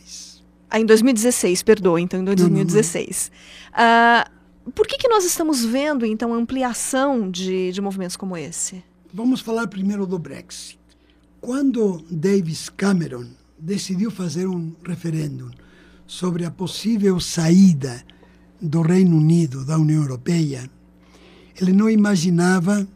Ah, 0.74 0.80
em 0.80 0.86
2016, 0.86 1.62
perdoa, 1.62 2.00
então 2.00 2.18
em 2.18 2.24
2016. 2.24 3.30
Não, 3.76 3.84
não. 3.84 4.70
Uh, 4.70 4.70
por 4.72 4.86
que, 4.86 4.96
que 4.96 5.06
nós 5.06 5.22
estamos 5.22 5.62
vendo, 5.62 6.06
então, 6.06 6.32
ampliação 6.32 7.30
de, 7.30 7.70
de 7.72 7.80
movimentos 7.82 8.16
como 8.16 8.34
esse? 8.38 8.82
Vamos 9.12 9.42
falar 9.42 9.66
primeiro 9.66 10.06
do 10.06 10.18
Brexit. 10.18 10.80
Quando 11.42 12.02
Davis 12.10 12.70
Cameron 12.70 13.26
decidiu 13.58 14.10
fazer 14.10 14.46
um 14.46 14.72
referendo 14.82 15.50
sobre 16.06 16.46
a 16.46 16.50
possível 16.50 17.20
saída 17.20 18.02
do 18.58 18.80
Reino 18.80 19.18
Unido 19.18 19.66
da 19.66 19.76
União 19.76 20.00
Europeia, 20.00 20.70
ele 21.60 21.74
não 21.74 21.90
imaginava 21.90 22.88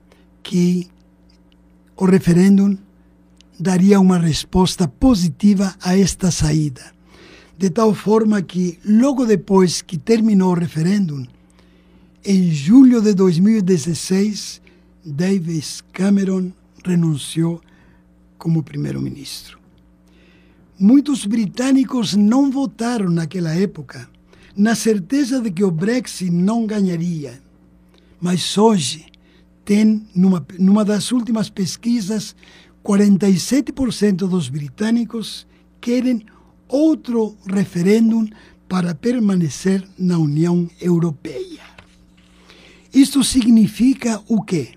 que 0.42 0.88
o 1.94 2.06
referendo 2.06 2.78
daria 3.60 4.00
uma 4.00 4.16
resposta 4.16 4.88
positiva 4.88 5.74
a 5.82 5.98
esta 5.98 6.30
saída 6.30 6.95
de 7.58 7.70
tal 7.70 7.94
forma 7.94 8.42
que, 8.42 8.78
logo 8.84 9.24
depois 9.24 9.80
que 9.80 9.96
terminou 9.96 10.52
o 10.52 10.58
referendo, 10.58 11.26
em 12.24 12.50
julho 12.50 13.00
de 13.00 13.14
2016, 13.14 14.60
Davis 15.04 15.82
Cameron 15.92 16.52
renunciou 16.84 17.60
como 18.36 18.62
primeiro-ministro. 18.62 19.58
Muitos 20.78 21.24
britânicos 21.24 22.14
não 22.14 22.50
votaram 22.50 23.08
naquela 23.08 23.54
época, 23.54 24.08
na 24.54 24.74
certeza 24.74 25.40
de 25.40 25.50
que 25.50 25.64
o 25.64 25.70
Brexit 25.70 26.30
não 26.30 26.66
ganharia. 26.66 27.40
Mas 28.20 28.58
hoje, 28.58 29.06
tem, 29.64 30.06
numa, 30.14 30.46
numa 30.58 30.84
das 30.84 31.12
últimas 31.12 31.48
pesquisas, 31.48 32.36
47% 32.84 34.28
dos 34.28 34.48
britânicos 34.48 35.46
querem 35.80 36.24
outro 36.68 37.36
referêndum 37.46 38.26
para 38.68 38.94
permanecer 38.94 39.86
na 39.98 40.18
União 40.18 40.68
Europeia. 40.80 41.62
Isto 42.92 43.22
significa 43.22 44.22
o 44.28 44.42
quê? 44.42 44.70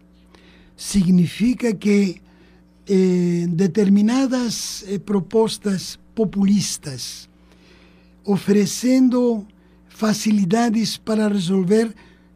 Significa 0.75 1.73
que 1.73 2.21
eh, 2.88 3.45
determinadas 3.49 4.84
eh, 4.88 4.99
propostas 4.99 5.99
populistas, 6.13 7.30
oferecendo 8.23 9.45
facilidades 9.88 10.97
para 10.97 11.28
resolver 11.28 11.93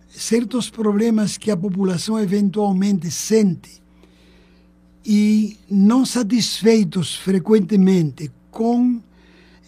certos 0.09 0.69
problemas 0.69 1.37
que 1.37 1.49
a 1.49 1.57
população 1.57 2.19
eventualmente 2.19 3.09
sente 3.09 3.81
e 5.05 5.57
não 5.69 6.05
satisfeitos 6.05 7.15
frequentemente 7.15 8.31
com 8.51 9.01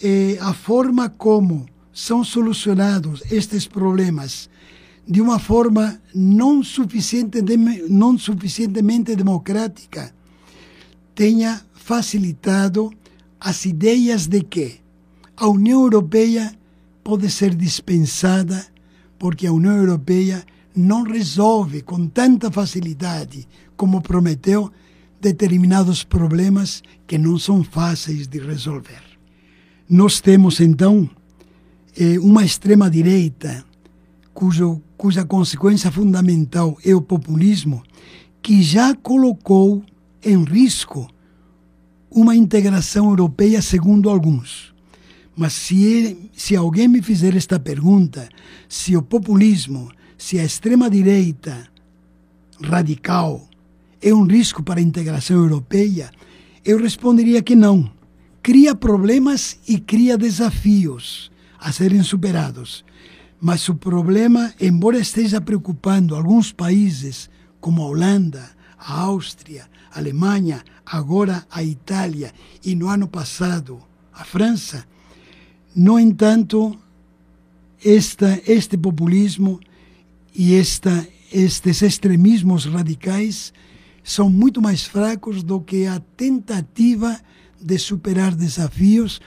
eh, 0.02 0.38
a 0.42 0.54
forma 0.54 1.10
como 1.10 1.66
são 1.94 2.24
solucionados 2.24 3.24
estes 3.32 3.68
problemas 3.68 4.50
de 5.08 5.22
uma 5.22 5.40
forma 5.40 6.02
não, 6.14 6.64
suficiente 6.64 7.40
não 7.88 8.18
suficientemente 8.18 9.16
democrática 9.16 10.14
tenha 11.14 11.62
facilitado 11.74 12.92
as 13.40 13.66
ideias 13.66 14.28
de 14.28 14.42
que 14.42 14.80
a 15.38 15.48
União 15.48 15.82
Europeia 15.82 16.54
pode 17.04 17.30
ser 17.30 17.54
dispensada 17.54 18.66
porque 19.20 19.46
a 19.46 19.54
União 19.54 19.78
Europeia 19.78 20.44
não 20.76 21.04
resolve 21.04 21.82
com 21.82 22.08
tanta 22.08 22.52
facilidade 22.52 23.48
como 23.78 24.02
prometeu 24.02 24.72
determinados 25.22 26.04
problemas 26.04 26.84
que 27.08 27.18
não 27.18 27.38
são 27.40 27.64
fáceis 27.64 28.28
de 28.28 28.40
resolver. 28.40 29.05
Nós 29.90 30.20
temos 30.20 30.60
então 30.60 31.10
eh, 31.98 32.20
uma 32.20 32.44
extrema-direita 32.44 33.64
cujo, 34.34 34.82
cuja 34.98 35.24
consequência 35.24 35.92
fundamental 35.92 36.78
é 36.84 36.94
o 36.94 37.02
populismo, 37.02 37.84
que 38.42 38.62
já 38.62 38.94
colocou 38.96 39.84
em 40.24 40.44
risco 40.44 41.08
uma 42.12 42.36
integração 42.36 43.10
europeia, 43.10 43.62
segundo 43.62 44.10
alguns. 44.10 44.74
Mas 45.36 45.54
se, 45.54 46.30
se 46.34 46.56
alguém 46.56 46.88
me 46.88 47.02
fizer 47.02 47.36
esta 47.36 47.60
pergunta, 47.60 48.30
se 48.70 48.96
o 48.96 49.02
populismo, 49.02 49.92
se 50.18 50.40
a 50.40 50.46
extrema-direita 50.46 51.68
radical 52.62 53.48
é 54.02 54.14
um 54.14 54.24
risco 54.26 54.64
para 54.64 54.80
a 54.80 54.84
integração 54.84 55.38
europeia, 55.38 56.10
eu 56.64 56.80
responderia 56.80 57.42
que 57.42 57.56
não. 57.56 57.92
Cria 58.46 58.76
problemas 58.76 59.58
e 59.68 59.80
cria 59.80 60.20
desafios 60.20 61.32
a 61.60 61.72
serem 61.72 62.04
superados. 62.04 62.86
Mas 63.42 63.68
o 63.70 63.74
problema, 63.74 64.54
embora 64.62 65.00
esteja 65.00 65.42
preocupando 65.42 66.14
alguns 66.16 66.52
países, 66.52 67.28
como 67.60 67.82
a 67.82 67.88
Holanda, 67.88 68.48
a 68.78 69.00
Áustria, 69.00 69.68
a 69.92 69.98
Alemanha, 69.98 70.64
agora 70.86 71.44
a 71.50 71.64
Itália 71.64 72.32
e 72.64 72.76
no 72.76 72.88
ano 72.88 73.08
passado 73.08 73.82
a 74.14 74.24
França, 74.24 74.86
no 75.76 75.98
entanto, 75.98 76.78
esta, 77.84 78.40
este 78.46 78.78
populismo 78.78 79.60
e 80.36 80.54
esta, 80.54 81.08
estes 81.34 81.82
extremismos 81.82 82.66
radicais 82.66 83.52
são 84.04 84.30
muito 84.30 84.62
mais 84.62 84.84
fracos 84.84 85.42
do 85.42 85.60
que 85.60 85.88
a 85.88 86.00
tentativa 86.16 87.12
de 87.14 87.35
superar 87.80 88.36
desafios 88.36 89.20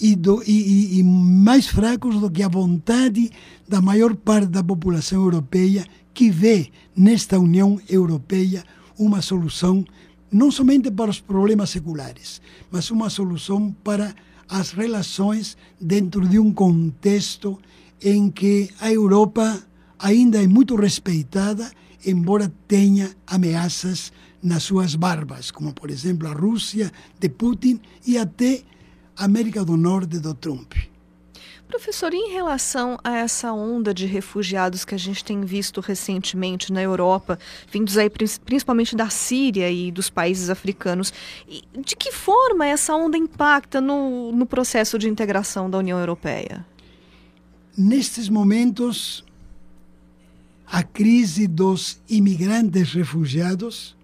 e, 0.00 0.14
do, 0.14 0.42
e, 0.46 0.98
e, 0.98 1.02
mais 1.02 1.66
fracos 1.66 2.20
do 2.20 2.30
que 2.30 2.42
a 2.42 2.48
vontade 2.48 3.30
da 3.68 3.80
maior 3.80 4.14
parte 4.14 4.48
da 4.48 4.62
população 4.62 5.22
europeia 5.22 5.86
que 6.12 6.30
vê 6.30 6.70
nesta 6.94 7.38
União 7.38 7.80
Europeia 7.88 8.64
uma 8.98 9.22
solução 9.22 9.84
não 10.30 10.50
somente 10.50 10.90
para 10.90 11.10
os 11.10 11.20
problemas 11.20 11.70
seculares, 11.70 12.42
mas 12.70 12.90
uma 12.90 13.08
solução 13.08 13.74
para 13.82 14.14
as 14.48 14.72
relações 14.72 15.56
dentro 15.80 16.26
de 16.28 16.38
um 16.38 16.52
contexto 16.52 17.58
em 18.02 18.30
que 18.30 18.70
a 18.80 18.92
Europa 18.92 19.62
ainda 19.98 20.42
é 20.42 20.46
muito 20.46 20.76
respeitada, 20.76 21.70
embora 22.06 22.52
tenha 22.68 23.14
ameaças 23.26 24.12
nas 24.42 24.62
suas 24.62 24.94
barbas, 24.94 25.50
como 25.50 25.74
por 25.74 25.90
exemplo 25.90 26.28
a 26.28 26.32
Rússia 26.32 26.92
de 27.18 27.28
Putin 27.28 27.80
e 28.06 28.16
até 28.16 28.62
a 29.16 29.24
América 29.24 29.64
do 29.64 29.76
Norte 29.76 30.18
do 30.18 30.32
Trump. 30.34 30.74
Professor, 31.66 32.14
em 32.14 32.30
relação 32.30 32.96
a 33.02 33.16
essa 33.16 33.52
onda 33.52 33.92
de 33.92 34.06
refugiados 34.06 34.84
que 34.84 34.94
a 34.94 34.98
gente 34.98 35.24
tem 35.24 35.40
visto 35.40 35.80
recentemente 35.80 36.72
na 36.72 36.80
Europa, 36.80 37.40
vindos 37.72 37.98
aí 37.98 38.08
principalmente 38.08 38.94
da 38.94 39.10
Síria 39.10 39.68
e 39.68 39.90
dos 39.90 40.08
países 40.08 40.48
africanos, 40.48 41.12
de 41.84 41.96
que 41.96 42.12
forma 42.12 42.64
essa 42.64 42.94
onda 42.94 43.18
impacta 43.18 43.80
no, 43.80 44.30
no 44.30 44.46
processo 44.46 44.96
de 44.96 45.08
integração 45.08 45.68
da 45.68 45.78
União 45.78 45.98
Europeia? 45.98 46.64
Nestes 47.76 48.28
momentos, 48.28 49.24
a 50.66 50.82
crise 50.82 51.46
dos 51.46 52.00
imigrantes 52.08 52.92
refugiados, 52.92 53.96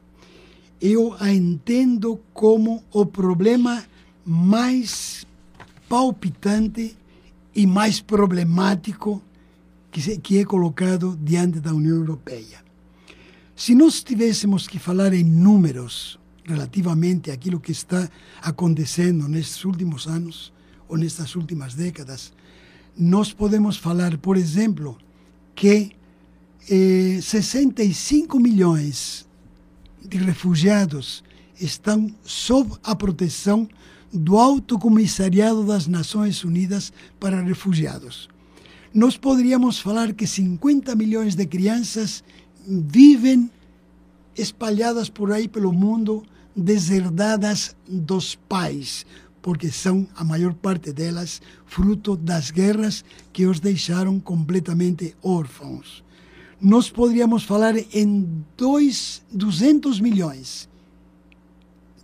eu 0.80 1.14
a 1.18 1.32
entendo 1.32 2.20
como 2.32 2.82
o 2.92 3.04
problema 3.04 3.84
mais 4.24 5.26
palpitante 5.88 6.96
e 7.54 7.66
mais 7.66 8.00
problemático 8.00 9.22
que, 9.90 10.18
que 10.18 10.38
é 10.38 10.44
colocado 10.44 11.18
diante 11.20 11.60
da 11.60 11.74
União 11.74 11.96
Europeia. 11.96 12.62
Se 13.54 13.74
nós 13.74 14.02
tivéssemos 14.02 14.66
que 14.66 14.78
falar 14.78 15.12
em 15.12 15.22
números 15.22 16.18
relativamente 16.44 17.30
àquilo 17.30 17.60
que 17.60 17.72
está 17.72 18.08
acontecendo 18.40 19.28
nestes 19.28 19.64
últimos 19.64 20.06
anos 20.06 20.52
ou 20.88 20.96
nestas 20.96 21.36
últimas 21.36 21.74
décadas, 21.74 22.32
nós 22.96 23.32
podemos 23.32 23.76
falar, 23.76 24.16
por 24.18 24.36
exemplo, 24.36 24.98
que 25.54 25.92
eh, 26.68 27.18
65 27.20 28.38
milhões 28.38 29.26
de 30.04 30.18
refugiados 30.18 31.22
estão 31.60 32.12
sob 32.24 32.72
a 32.82 32.94
proteção 32.94 33.68
do 34.12 34.36
Alto 34.36 34.78
Comissariado 34.78 35.64
das 35.64 35.86
Nações 35.86 36.44
Unidas 36.44 36.92
para 37.18 37.40
Refugiados. 37.40 38.28
Nós 38.92 39.16
poderíamos 39.16 39.78
falar 39.78 40.12
que 40.12 40.26
50 40.26 40.94
milhões 40.94 41.34
de 41.34 41.46
crianças 41.46 42.22
vivem 42.66 43.50
espalhadas 44.36 45.08
por 45.08 45.32
aí 45.32 45.48
pelo 45.48 45.72
mundo, 45.72 46.22
deserdadas 46.54 47.74
dos 47.88 48.34
pais, 48.34 49.06
porque 49.40 49.70
são, 49.70 50.06
a 50.14 50.22
maior 50.22 50.52
parte 50.52 50.92
delas, 50.92 51.40
fruto 51.64 52.16
das 52.16 52.50
guerras 52.50 53.04
que 53.32 53.46
os 53.46 53.60
deixaram 53.60 54.20
completamente 54.20 55.16
órfãos. 55.22 56.04
Nós 56.62 56.88
poderíamos 56.88 57.42
falar 57.42 57.74
em 57.92 58.44
dois, 58.56 59.20
200 59.32 59.98
milhões, 59.98 60.68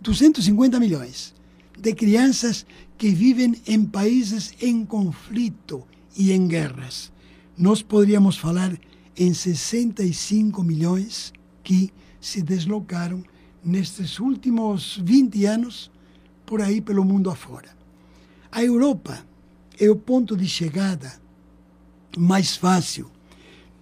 250 0.01 0.77
milhões 0.81 1.33
de 1.77 1.95
crianças 1.95 2.65
que 2.97 3.09
vivem 3.09 3.55
em 3.65 3.85
países 3.85 4.51
em 4.61 4.85
conflito 4.85 5.87
e 6.13 6.33
em 6.33 6.45
guerras. 6.45 7.09
Nós 7.57 7.81
poderíamos 7.81 8.37
falar 8.37 8.77
em 9.17 9.33
65 9.33 10.61
milhões 10.61 11.31
que 11.63 11.93
se 12.19 12.41
deslocaram 12.41 13.23
nestes 13.63 14.19
últimos 14.19 14.99
20 15.01 15.45
anos 15.45 15.89
por 16.45 16.61
aí 16.61 16.81
pelo 16.81 17.05
mundo 17.05 17.29
afora. 17.29 17.69
A 18.51 18.61
Europa 18.61 19.25
é 19.79 19.89
o 19.89 19.95
ponto 19.95 20.35
de 20.35 20.49
chegada 20.49 21.13
mais 22.17 22.57
fácil 22.57 23.09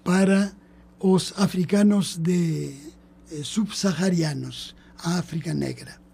para 0.04 0.56
os 1.00 1.34
africanos 1.38 2.18
de 2.18 2.74
eh, 3.32 3.44
subsaarianos, 3.44 4.76
a 4.98 5.20
África 5.20 5.54
Negra 5.54 6.08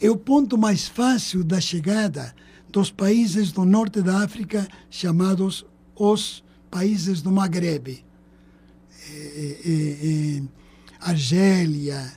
é 0.00 0.10
o 0.10 0.16
ponto 0.16 0.56
mais 0.56 0.86
fácil 0.86 1.42
da 1.42 1.60
chegada 1.60 2.34
dos 2.70 2.90
países 2.90 3.50
do 3.50 3.64
norte 3.64 4.00
da 4.00 4.22
África, 4.22 4.68
chamados 4.90 5.66
os 5.96 6.44
países 6.70 7.20
do 7.20 7.32
Maghreb. 7.32 8.04
É, 9.10 9.58
é, 9.64 10.38
é, 10.38 10.42
Argélia, 11.00 12.12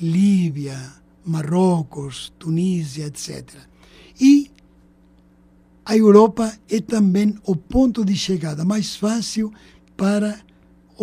Líbia, 0.00 0.76
Marrocos, 1.24 2.32
Tunísia, 2.38 3.06
etc. 3.06 3.48
E 4.20 4.50
a 5.84 5.96
Europa 5.96 6.52
é 6.68 6.80
também 6.80 7.38
o 7.44 7.54
ponto 7.54 8.04
de 8.04 8.16
chegada 8.16 8.64
mais 8.64 8.96
fácil 8.96 9.52
para 9.96 10.40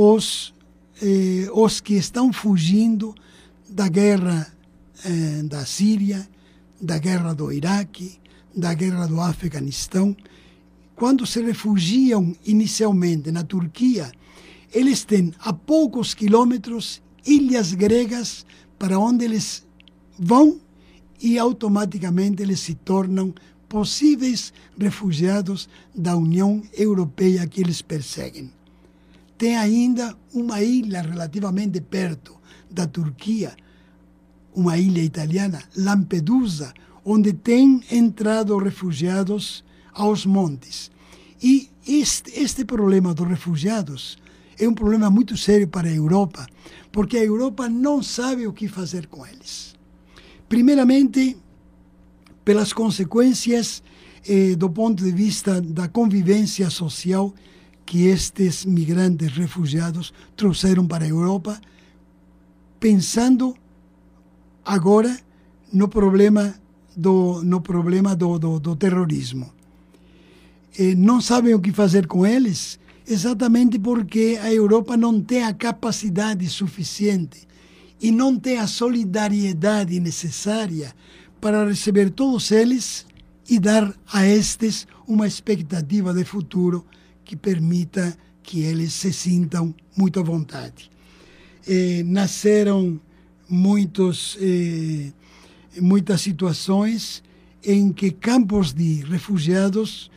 os, 0.01 0.53
eh, 1.01 1.49
os 1.51 1.81
que 1.81 1.95
estão 1.95 2.31
fugindo 2.31 3.13
da 3.67 3.89
guerra 3.89 4.47
eh, 5.03 5.43
da 5.43 5.65
Síria, 5.65 6.25
da 6.81 6.97
guerra 6.97 7.33
do 7.33 7.51
Iraque, 7.51 8.17
da 8.55 8.73
guerra 8.73 9.07
do 9.07 9.19
Afeganistão. 9.19 10.15
Quando 10.95 11.25
se 11.25 11.41
refugiam 11.41 12.33
inicialmente 12.45 13.29
na 13.29 13.43
Turquia, 13.43 14.09
eles 14.73 15.03
têm 15.03 15.33
a 15.39 15.51
poucos 15.51 16.13
quilômetros 16.13 17.01
ilhas 17.25 17.73
gregas 17.73 18.45
para 18.77 18.97
onde 18.97 19.25
eles 19.25 19.67
vão 20.17 20.61
e 21.19 21.37
automaticamente 21.37 22.41
eles 22.41 22.61
se 22.61 22.73
tornam 22.73 23.33
possíveis 23.67 24.53
refugiados 24.79 25.67
da 25.93 26.15
União 26.15 26.63
Europeia 26.73 27.45
que 27.45 27.59
eles 27.59 27.81
perseguem. 27.81 28.58
Tem 29.39 29.55
ainda 29.55 30.17
uma 30.33 30.61
ilha 30.61 31.01
relativamente 31.01 31.79
perto 31.79 32.35
da 32.69 32.85
Turquia, 32.85 33.55
uma 34.53 34.77
ilha 34.77 35.01
italiana, 35.01 35.63
Lampedusa, 35.77 36.73
onde 37.05 37.31
têm 37.31 37.81
entrado 37.89 38.57
refugiados 38.57 39.63
aos 39.93 40.25
montes. 40.25 40.91
E 41.41 41.69
este, 41.87 42.37
este 42.37 42.65
problema 42.65 43.13
dos 43.13 43.29
refugiados 43.29 44.17
é 44.59 44.67
um 44.67 44.73
problema 44.73 45.09
muito 45.09 45.37
sério 45.37 45.69
para 45.69 45.87
a 45.87 45.95
Europa, 45.95 46.45
porque 46.91 47.17
a 47.17 47.23
Europa 47.23 47.69
não 47.69 48.03
sabe 48.03 48.45
o 48.45 48.51
que 48.51 48.67
fazer 48.67 49.07
com 49.07 49.25
eles. 49.25 49.73
Primeiramente, 50.49 51.37
pelas 52.43 52.73
consequências 52.73 53.81
eh, 54.27 54.57
do 54.57 54.69
ponto 54.69 55.01
de 55.01 55.13
vista 55.13 55.61
da 55.61 55.87
convivência 55.87 56.69
social 56.69 57.33
que 57.89 58.05
estes 58.05 58.65
migrantes 58.65 59.31
refugiados 59.31 60.13
trouxeram 60.35 60.85
para 60.85 61.05
a 61.05 61.07
Europa, 61.07 61.59
pensando 62.79 63.55
agora 64.63 65.19
no 65.73 65.87
problema 65.87 66.53
do, 66.95 67.41
no 67.43 67.59
problema 67.59 68.15
do, 68.15 68.37
do, 68.37 68.59
do 68.59 68.75
terrorismo. 68.75 69.51
eh, 70.77 70.93
não 70.93 71.19
sabem 71.19 71.55
o 71.55 71.59
que 71.59 71.71
fazer 71.71 72.05
com 72.05 72.27
eles, 72.27 72.79
exatamente 73.07 73.79
porque 73.79 74.37
a 74.39 74.53
Europa 74.53 74.95
não 74.95 75.19
tem 75.19 75.43
a 75.43 75.51
capacidade 75.51 76.47
suficiente 76.47 77.47
e 77.99 78.11
não 78.11 78.37
tem 78.37 78.59
a 78.59 78.67
solidariedade 78.67 79.99
necessária 79.99 80.93
para 81.41 81.65
receber 81.65 82.11
todos 82.11 82.51
eles 82.51 83.03
e 83.49 83.57
dar 83.57 83.91
a 84.13 84.27
estes 84.27 84.85
uma 85.07 85.25
expectativa 85.25 86.13
de 86.13 86.23
futuro 86.23 86.85
que 87.29 87.35
permita 87.35 88.17
que 88.41 88.61
eles 88.61 88.91
se 88.91 89.13
sintam 89.13 89.75
muito 89.95 90.19
à 90.19 90.23
vontade. 90.23 90.89
Eh, 91.67 92.01
nasceram 92.03 92.99
muitos, 93.47 94.35
eh, 94.41 95.11
muitas 95.79 96.21
situações 96.21 97.21
em 97.63 97.93
que 97.93 98.09
campos 98.09 98.73
de 98.73 99.03
refugiados 99.03 100.09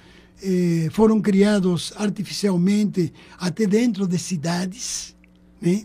eh, 0.43 0.89
foram 0.91 1.21
criados 1.21 1.93
artificialmente 1.97 3.13
até 3.39 3.67
dentro 3.67 4.07
de 4.09 4.19
cidades, 4.19 5.15
né? 5.61 5.85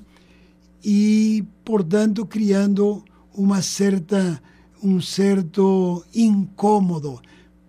e, 0.82 1.44
portanto, 1.66 2.26
criando 2.26 3.04
uma 3.34 3.62
certa, 3.62 4.42
um 4.82 5.02
certo 5.02 6.06
incômodo 6.16 7.20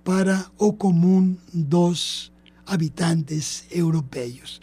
para 0.05 0.47
o 0.57 0.73
comum 0.73 1.37
dos 1.53 2.31
habitantes 2.69 3.65
europeus. 3.71 4.61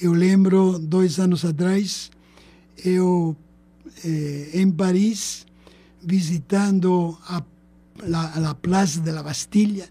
Eu 0.00 0.12
lembro, 0.12 0.78
dois 0.78 1.18
anos 1.18 1.44
atrás, 1.44 2.10
eu 2.84 3.36
eh, 4.04 4.50
em 4.54 4.70
Paris, 4.70 5.46
visitando 6.02 7.18
a, 7.26 7.42
la, 8.02 8.50
a 8.50 8.54
Place 8.54 9.00
de 9.00 9.12
la 9.12 9.22
Bastilla 9.22 9.86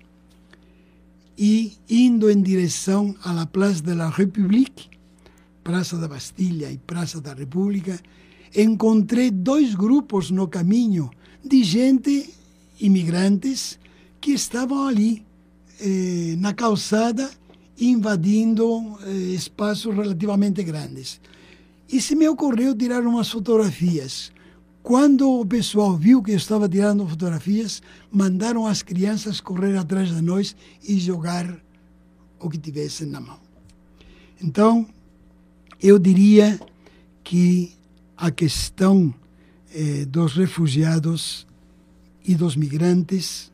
e 1.38 1.78
indo 1.90 2.30
em 2.30 2.42
direção 2.42 3.16
à 3.24 3.32
la 3.34 3.46
Place 3.46 3.82
de 3.82 3.94
la 3.94 4.10
République, 4.10 4.90
Praça 5.64 5.98
da 5.98 6.08
Bastilha 6.08 6.72
e 6.72 6.78
Praça 6.78 7.22
da 7.22 7.34
República, 7.34 8.00
encontrei 8.56 9.30
dois 9.30 9.76
grupos 9.76 10.32
no 10.32 10.48
caminho 10.48 11.12
de 11.46 11.64
gente, 11.64 12.34
imigrantes, 12.80 13.78
que 14.20 14.32
estavam 14.32 14.88
ali 14.88 15.24
eh, 15.80 16.36
na 16.38 16.54
calçada 16.54 17.30
invadindo 17.80 18.98
eh, 19.04 19.12
espaços 19.34 19.96
relativamente 19.96 20.64
grandes. 20.64 21.20
E 21.92 22.02
se 22.02 22.16
me 22.16 22.28
ocorreu 22.28 22.76
tirar 22.76 23.02
umas 23.06 23.30
fotografias. 23.30 24.32
Quando 24.84 25.40
o 25.40 25.46
pessoal 25.46 25.96
viu 25.96 26.22
que 26.22 26.32
eu 26.32 26.38
estava 26.38 26.68
tirando 26.68 27.08
fotografias, 27.08 27.82
mandaram 28.12 28.66
as 28.66 28.82
crianças 28.82 29.42
correr 29.42 29.78
atrás 29.78 30.10
de 30.10 30.22
nós 30.22 30.56
e 30.88 31.00
jogar 31.00 31.60
o 32.40 32.50
que 32.50 32.58
tivessem 32.58 33.08
na 33.08 33.20
mão. 33.20 33.40
Então, 34.42 34.88
eu 35.82 36.00
diria 36.00 36.60
que 37.24 37.74
a 38.16 38.32
questão 38.32 39.14
eh, 39.74 40.06
dos 40.06 40.34
refugiados 40.34 41.48
e 42.26 42.36
dos 42.36 42.56
migrantes 42.56 43.52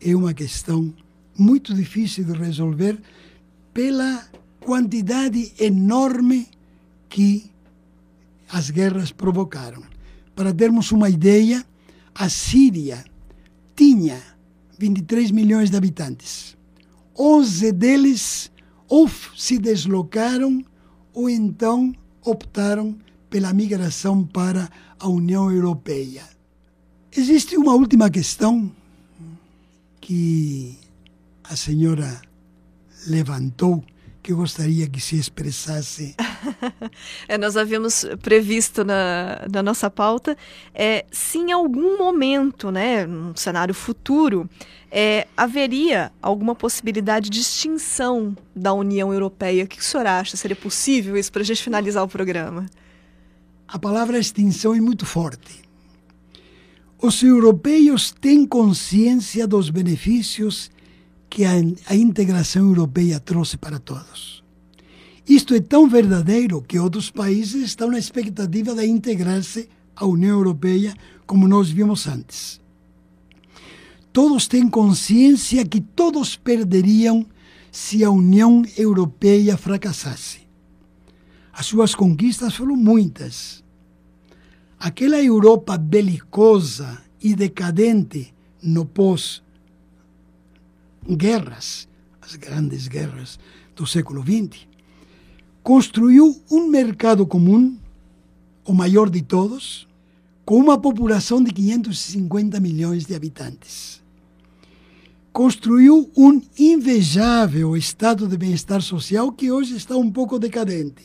é 0.00 0.14
uma 0.14 0.34
questão 0.34 0.92
muito 1.36 1.74
difícil 1.74 2.24
de 2.24 2.32
resolver 2.32 3.00
pela 3.72 4.26
quantidade 4.60 5.52
enorme 5.58 6.48
que 7.08 7.50
as 8.48 8.70
guerras 8.70 9.12
provocaram. 9.12 9.82
Para 10.34 10.52
termos 10.52 10.92
uma 10.92 11.08
ideia, 11.08 11.64
a 12.14 12.28
Síria 12.28 13.04
tinha 13.74 14.20
23 14.78 15.30
milhões 15.30 15.70
de 15.70 15.76
habitantes. 15.76 16.56
11 17.18 17.72
deles 17.72 18.50
ou 18.88 19.08
se 19.36 19.58
deslocaram 19.58 20.64
ou 21.12 21.28
então 21.28 21.94
optaram 22.24 22.96
pela 23.28 23.52
migração 23.52 24.24
para 24.24 24.68
a 24.98 25.08
União 25.08 25.50
Europeia. 25.50 26.24
Existe 27.14 27.56
uma 27.56 27.74
última 27.74 28.10
questão 28.10 28.70
que 30.00 30.78
a 31.44 31.56
senhora 31.56 32.20
levantou 33.06 33.84
que 34.22 34.30
eu 34.30 34.36
gostaria 34.36 34.88
que 34.88 35.00
se 35.00 35.18
expressasse. 35.18 36.14
é, 37.26 37.36
nós 37.36 37.56
havíamos 37.56 38.06
previsto 38.22 38.84
na, 38.84 39.44
na 39.52 39.62
nossa 39.62 39.90
pauta 39.90 40.36
é, 40.72 41.04
se 41.10 41.38
em 41.38 41.50
algum 41.50 41.98
momento, 41.98 42.70
né, 42.70 43.04
num 43.04 43.34
cenário 43.34 43.74
futuro, 43.74 44.48
é, 44.90 45.26
haveria 45.36 46.12
alguma 46.22 46.54
possibilidade 46.54 47.28
de 47.28 47.40
extinção 47.40 48.36
da 48.54 48.72
União 48.72 49.12
Europeia. 49.12 49.64
O 49.64 49.66
que 49.66 49.80
o 49.80 49.82
senhor 49.82 50.06
acha? 50.06 50.36
Seria 50.36 50.56
possível 50.56 51.16
isso 51.16 51.32
para 51.32 51.42
a 51.42 51.44
gente 51.44 51.62
finalizar 51.62 52.04
o 52.04 52.08
programa? 52.08 52.66
A 53.66 53.78
palavra 53.78 54.18
extinção 54.18 54.74
é 54.74 54.80
muito 54.80 55.04
forte. 55.04 55.62
Os 57.00 57.20
europeus 57.22 58.12
têm 58.12 58.46
consciência 58.46 59.48
dos 59.48 59.68
benefícios 59.68 60.70
que 61.32 61.46
a, 61.46 61.52
a 61.86 61.96
integração 61.96 62.68
europeia 62.68 63.18
trouxe 63.18 63.56
para 63.56 63.78
todos. 63.78 64.44
Isto 65.26 65.54
é 65.54 65.60
tão 65.62 65.88
verdadeiro 65.88 66.60
que 66.60 66.78
outros 66.78 67.10
países 67.10 67.62
estão 67.64 67.90
na 67.90 67.98
expectativa 67.98 68.74
de 68.74 68.84
integrar-se 68.84 69.66
à 69.96 70.04
União 70.04 70.36
Europeia, 70.36 70.94
como 71.26 71.48
nós 71.48 71.70
vimos 71.70 72.06
antes. 72.06 72.60
Todos 74.12 74.46
têm 74.46 74.68
consciência 74.68 75.64
que 75.64 75.80
todos 75.80 76.36
perderiam 76.36 77.24
se 77.70 78.04
a 78.04 78.10
União 78.10 78.62
Europeia 78.76 79.56
fracassasse. 79.56 80.40
As 81.50 81.64
suas 81.64 81.94
conquistas 81.94 82.54
foram 82.54 82.76
muitas. 82.76 83.64
Aquela 84.78 85.16
Europa 85.16 85.78
belicosa 85.78 87.00
e 87.22 87.34
decadente 87.34 88.34
no 88.62 88.84
pós 88.84 89.41
guerras, 91.08 91.88
as 92.20 92.36
grandes 92.36 92.86
guerras 92.88 93.38
do 93.74 93.86
século 93.86 94.22
XX, 94.22 94.66
construiu 95.62 96.40
um 96.50 96.68
mercado 96.68 97.26
comum, 97.26 97.76
o 98.64 98.72
maior 98.72 99.10
de 99.10 99.22
todos, 99.22 99.88
com 100.44 100.56
uma 100.56 100.78
população 100.78 101.42
de 101.42 101.52
550 101.52 102.60
milhões 102.60 103.06
de 103.06 103.14
habitantes. 103.14 104.02
Construiu 105.32 106.10
um 106.16 106.40
invejável 106.58 107.76
estado 107.76 108.28
de 108.28 108.36
bem-estar 108.36 108.82
social 108.82 109.32
que 109.32 109.50
hoje 109.50 109.76
está 109.76 109.96
um 109.96 110.10
pouco 110.10 110.38
decadente, 110.38 111.02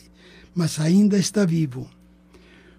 mas 0.54 0.78
ainda 0.78 1.18
está 1.18 1.46
vivo. 1.46 1.88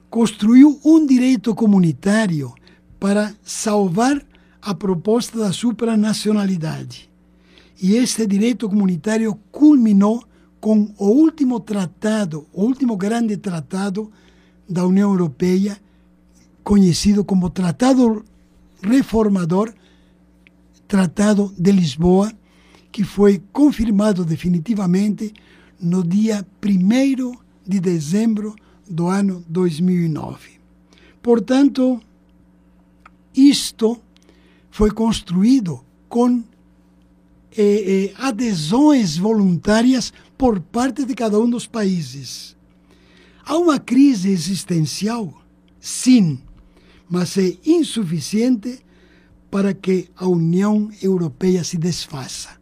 Construiu 0.10 0.80
um 0.86 1.06
direito 1.06 1.56
comunitário 1.56 2.54
para 3.00 3.34
salvar 3.42 4.24
a 4.62 4.76
proposta 4.76 5.40
da 5.40 5.52
supranacionalidade 5.52 7.09
e 7.82 7.96
este 7.96 8.28
direito 8.28 8.68
comunitário 8.68 9.38
culminou 9.52 10.24
com 10.60 10.94
o 10.98 11.06
último 11.06 11.60
tratado, 11.60 12.46
o 12.52 12.64
último 12.64 12.98
grande 12.98 13.38
tratado 13.38 14.12
da 14.68 14.86
União 14.86 15.10
Europeia, 15.10 15.80
conhecido 16.64 17.24
como 17.24 17.50
Tratado 17.50 18.26
Reformador, 18.82 19.74
Tratado 20.88 21.54
de 21.58 21.72
Lisboa, 21.72 22.32
que 22.92 23.04
foi 23.04 23.42
confirmado 23.54 24.26
definitivamente 24.26 25.34
no 25.80 26.04
dia 26.04 26.46
1 26.64 27.32
de 27.66 27.80
dezembro 27.80 28.56
do 28.90 29.08
ano 29.08 29.44
2009. 29.48 30.60
Portanto, 31.22 32.02
isto 33.34 33.98
foi 34.70 34.92
construído 34.92 35.84
com 36.10 36.44
eh, 37.56 38.12
eh, 38.12 38.14
adesões 38.18 39.18
voluntárias 39.18 40.14
por 40.38 40.60
parte 40.60 41.06
de 41.06 41.14
cada 41.16 41.40
um 41.40 41.50
dos 41.50 41.68
países. 41.68 42.56
Há 43.46 43.58
uma 43.58 43.80
crise 43.80 44.30
existencial? 44.30 45.42
Sim, 45.80 46.40
mas 47.10 47.38
é 47.38 47.58
insuficiente 47.66 48.80
para 49.50 49.74
que 49.74 50.10
a 50.16 50.28
União 50.28 50.90
Europeia 51.02 51.64
se 51.64 51.78
desfaça. 51.78 52.60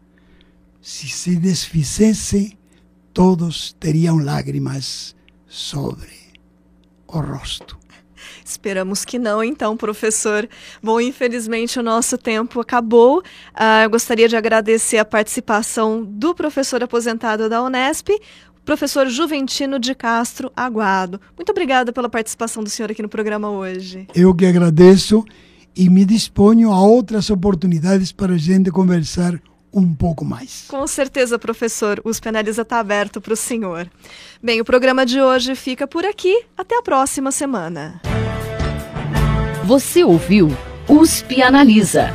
Se 0.82 1.10
se 1.10 1.36
desfizesse, 1.36 2.58
todos 3.13 3.76
teriam 3.80 4.17
lágrimas 4.17 5.15
sobre 5.47 6.13
o 7.08 7.19
rosto. 7.19 7.76
Esperamos 8.43 9.05
que 9.05 9.19
não, 9.19 9.43
então, 9.43 9.77
professor. 9.77 10.47
Bom, 10.81 10.99
infelizmente 10.99 11.79
o 11.79 11.83
nosso 11.83 12.17
tempo 12.17 12.59
acabou. 12.59 13.19
Uh, 13.19 13.83
eu 13.83 13.89
gostaria 13.89 14.27
de 14.27 14.35
agradecer 14.35 14.97
a 14.97 15.05
participação 15.05 16.03
do 16.03 16.33
professor 16.33 16.83
aposentado 16.83 17.49
da 17.49 17.63
Unesp, 17.63 18.09
professor 18.65 19.07
Juventino 19.07 19.79
de 19.79 19.95
Castro 19.95 20.51
Aguado. 20.55 21.21
Muito 21.37 21.51
obrigada 21.51 21.93
pela 21.93 22.09
participação 22.09 22.63
do 22.63 22.69
senhor 22.69 22.91
aqui 22.91 23.01
no 23.01 23.09
programa 23.09 23.49
hoje. 23.49 24.07
Eu 24.13 24.35
que 24.35 24.45
agradeço 24.45 25.23
e 25.75 25.89
me 25.89 26.03
disponho 26.03 26.71
a 26.71 26.81
outras 26.81 27.29
oportunidades 27.29 28.11
para 28.11 28.33
a 28.33 28.37
gente 28.37 28.71
conversar 28.71 29.39
um 29.73 29.93
pouco 29.93 30.25
mais. 30.25 30.65
Com 30.67 30.86
certeza, 30.88 31.38
professor. 31.38 32.01
O 32.03 32.10
USP 32.10 32.30
Analisa 32.30 32.62
está 32.62 32.80
aberto 32.80 33.21
para 33.21 33.34
o 33.34 33.38
senhor. 33.38 33.89
Bem, 34.41 34.62
o 34.62 34.65
programa 34.65 35.06
de 35.06 35.21
hoje 35.21 35.56
fica 35.56 35.88
por 35.88 36.06
aqui. 36.06 36.45
Até 36.58 36.77
a 36.77 36.82
próxima 36.82 37.32
semana. 37.32 38.01
Você 39.63 40.03
ouviu 40.03 40.49
USP 40.88 41.41
Analisa, 41.41 42.13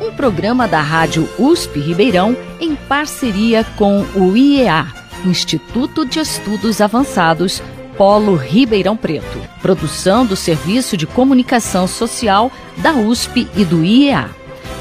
um 0.00 0.12
programa 0.16 0.66
da 0.66 0.80
Rádio 0.80 1.28
USP 1.38 1.78
Ribeirão 1.78 2.36
em 2.60 2.74
parceria 2.74 3.62
com 3.78 4.00
o 4.16 4.36
IEA, 4.36 4.86
Instituto 5.24 6.04
de 6.04 6.18
Estudos 6.18 6.80
Avançados, 6.80 7.62
Polo 7.96 8.34
Ribeirão 8.34 8.96
Preto. 8.96 9.38
Produção 9.62 10.26
do 10.26 10.34
Serviço 10.34 10.96
de 10.96 11.06
Comunicação 11.06 11.86
Social 11.86 12.50
da 12.78 12.92
USP 12.92 13.48
e 13.56 13.64
do 13.64 13.84
IEA. 13.84 14.28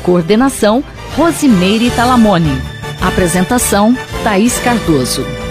Coordenação 0.03 0.83
Rosimeire 1.15 1.89
Talamone. 1.91 2.61
Apresentação 3.01 3.95
Thaís 4.23 4.59
Cardoso. 4.59 5.42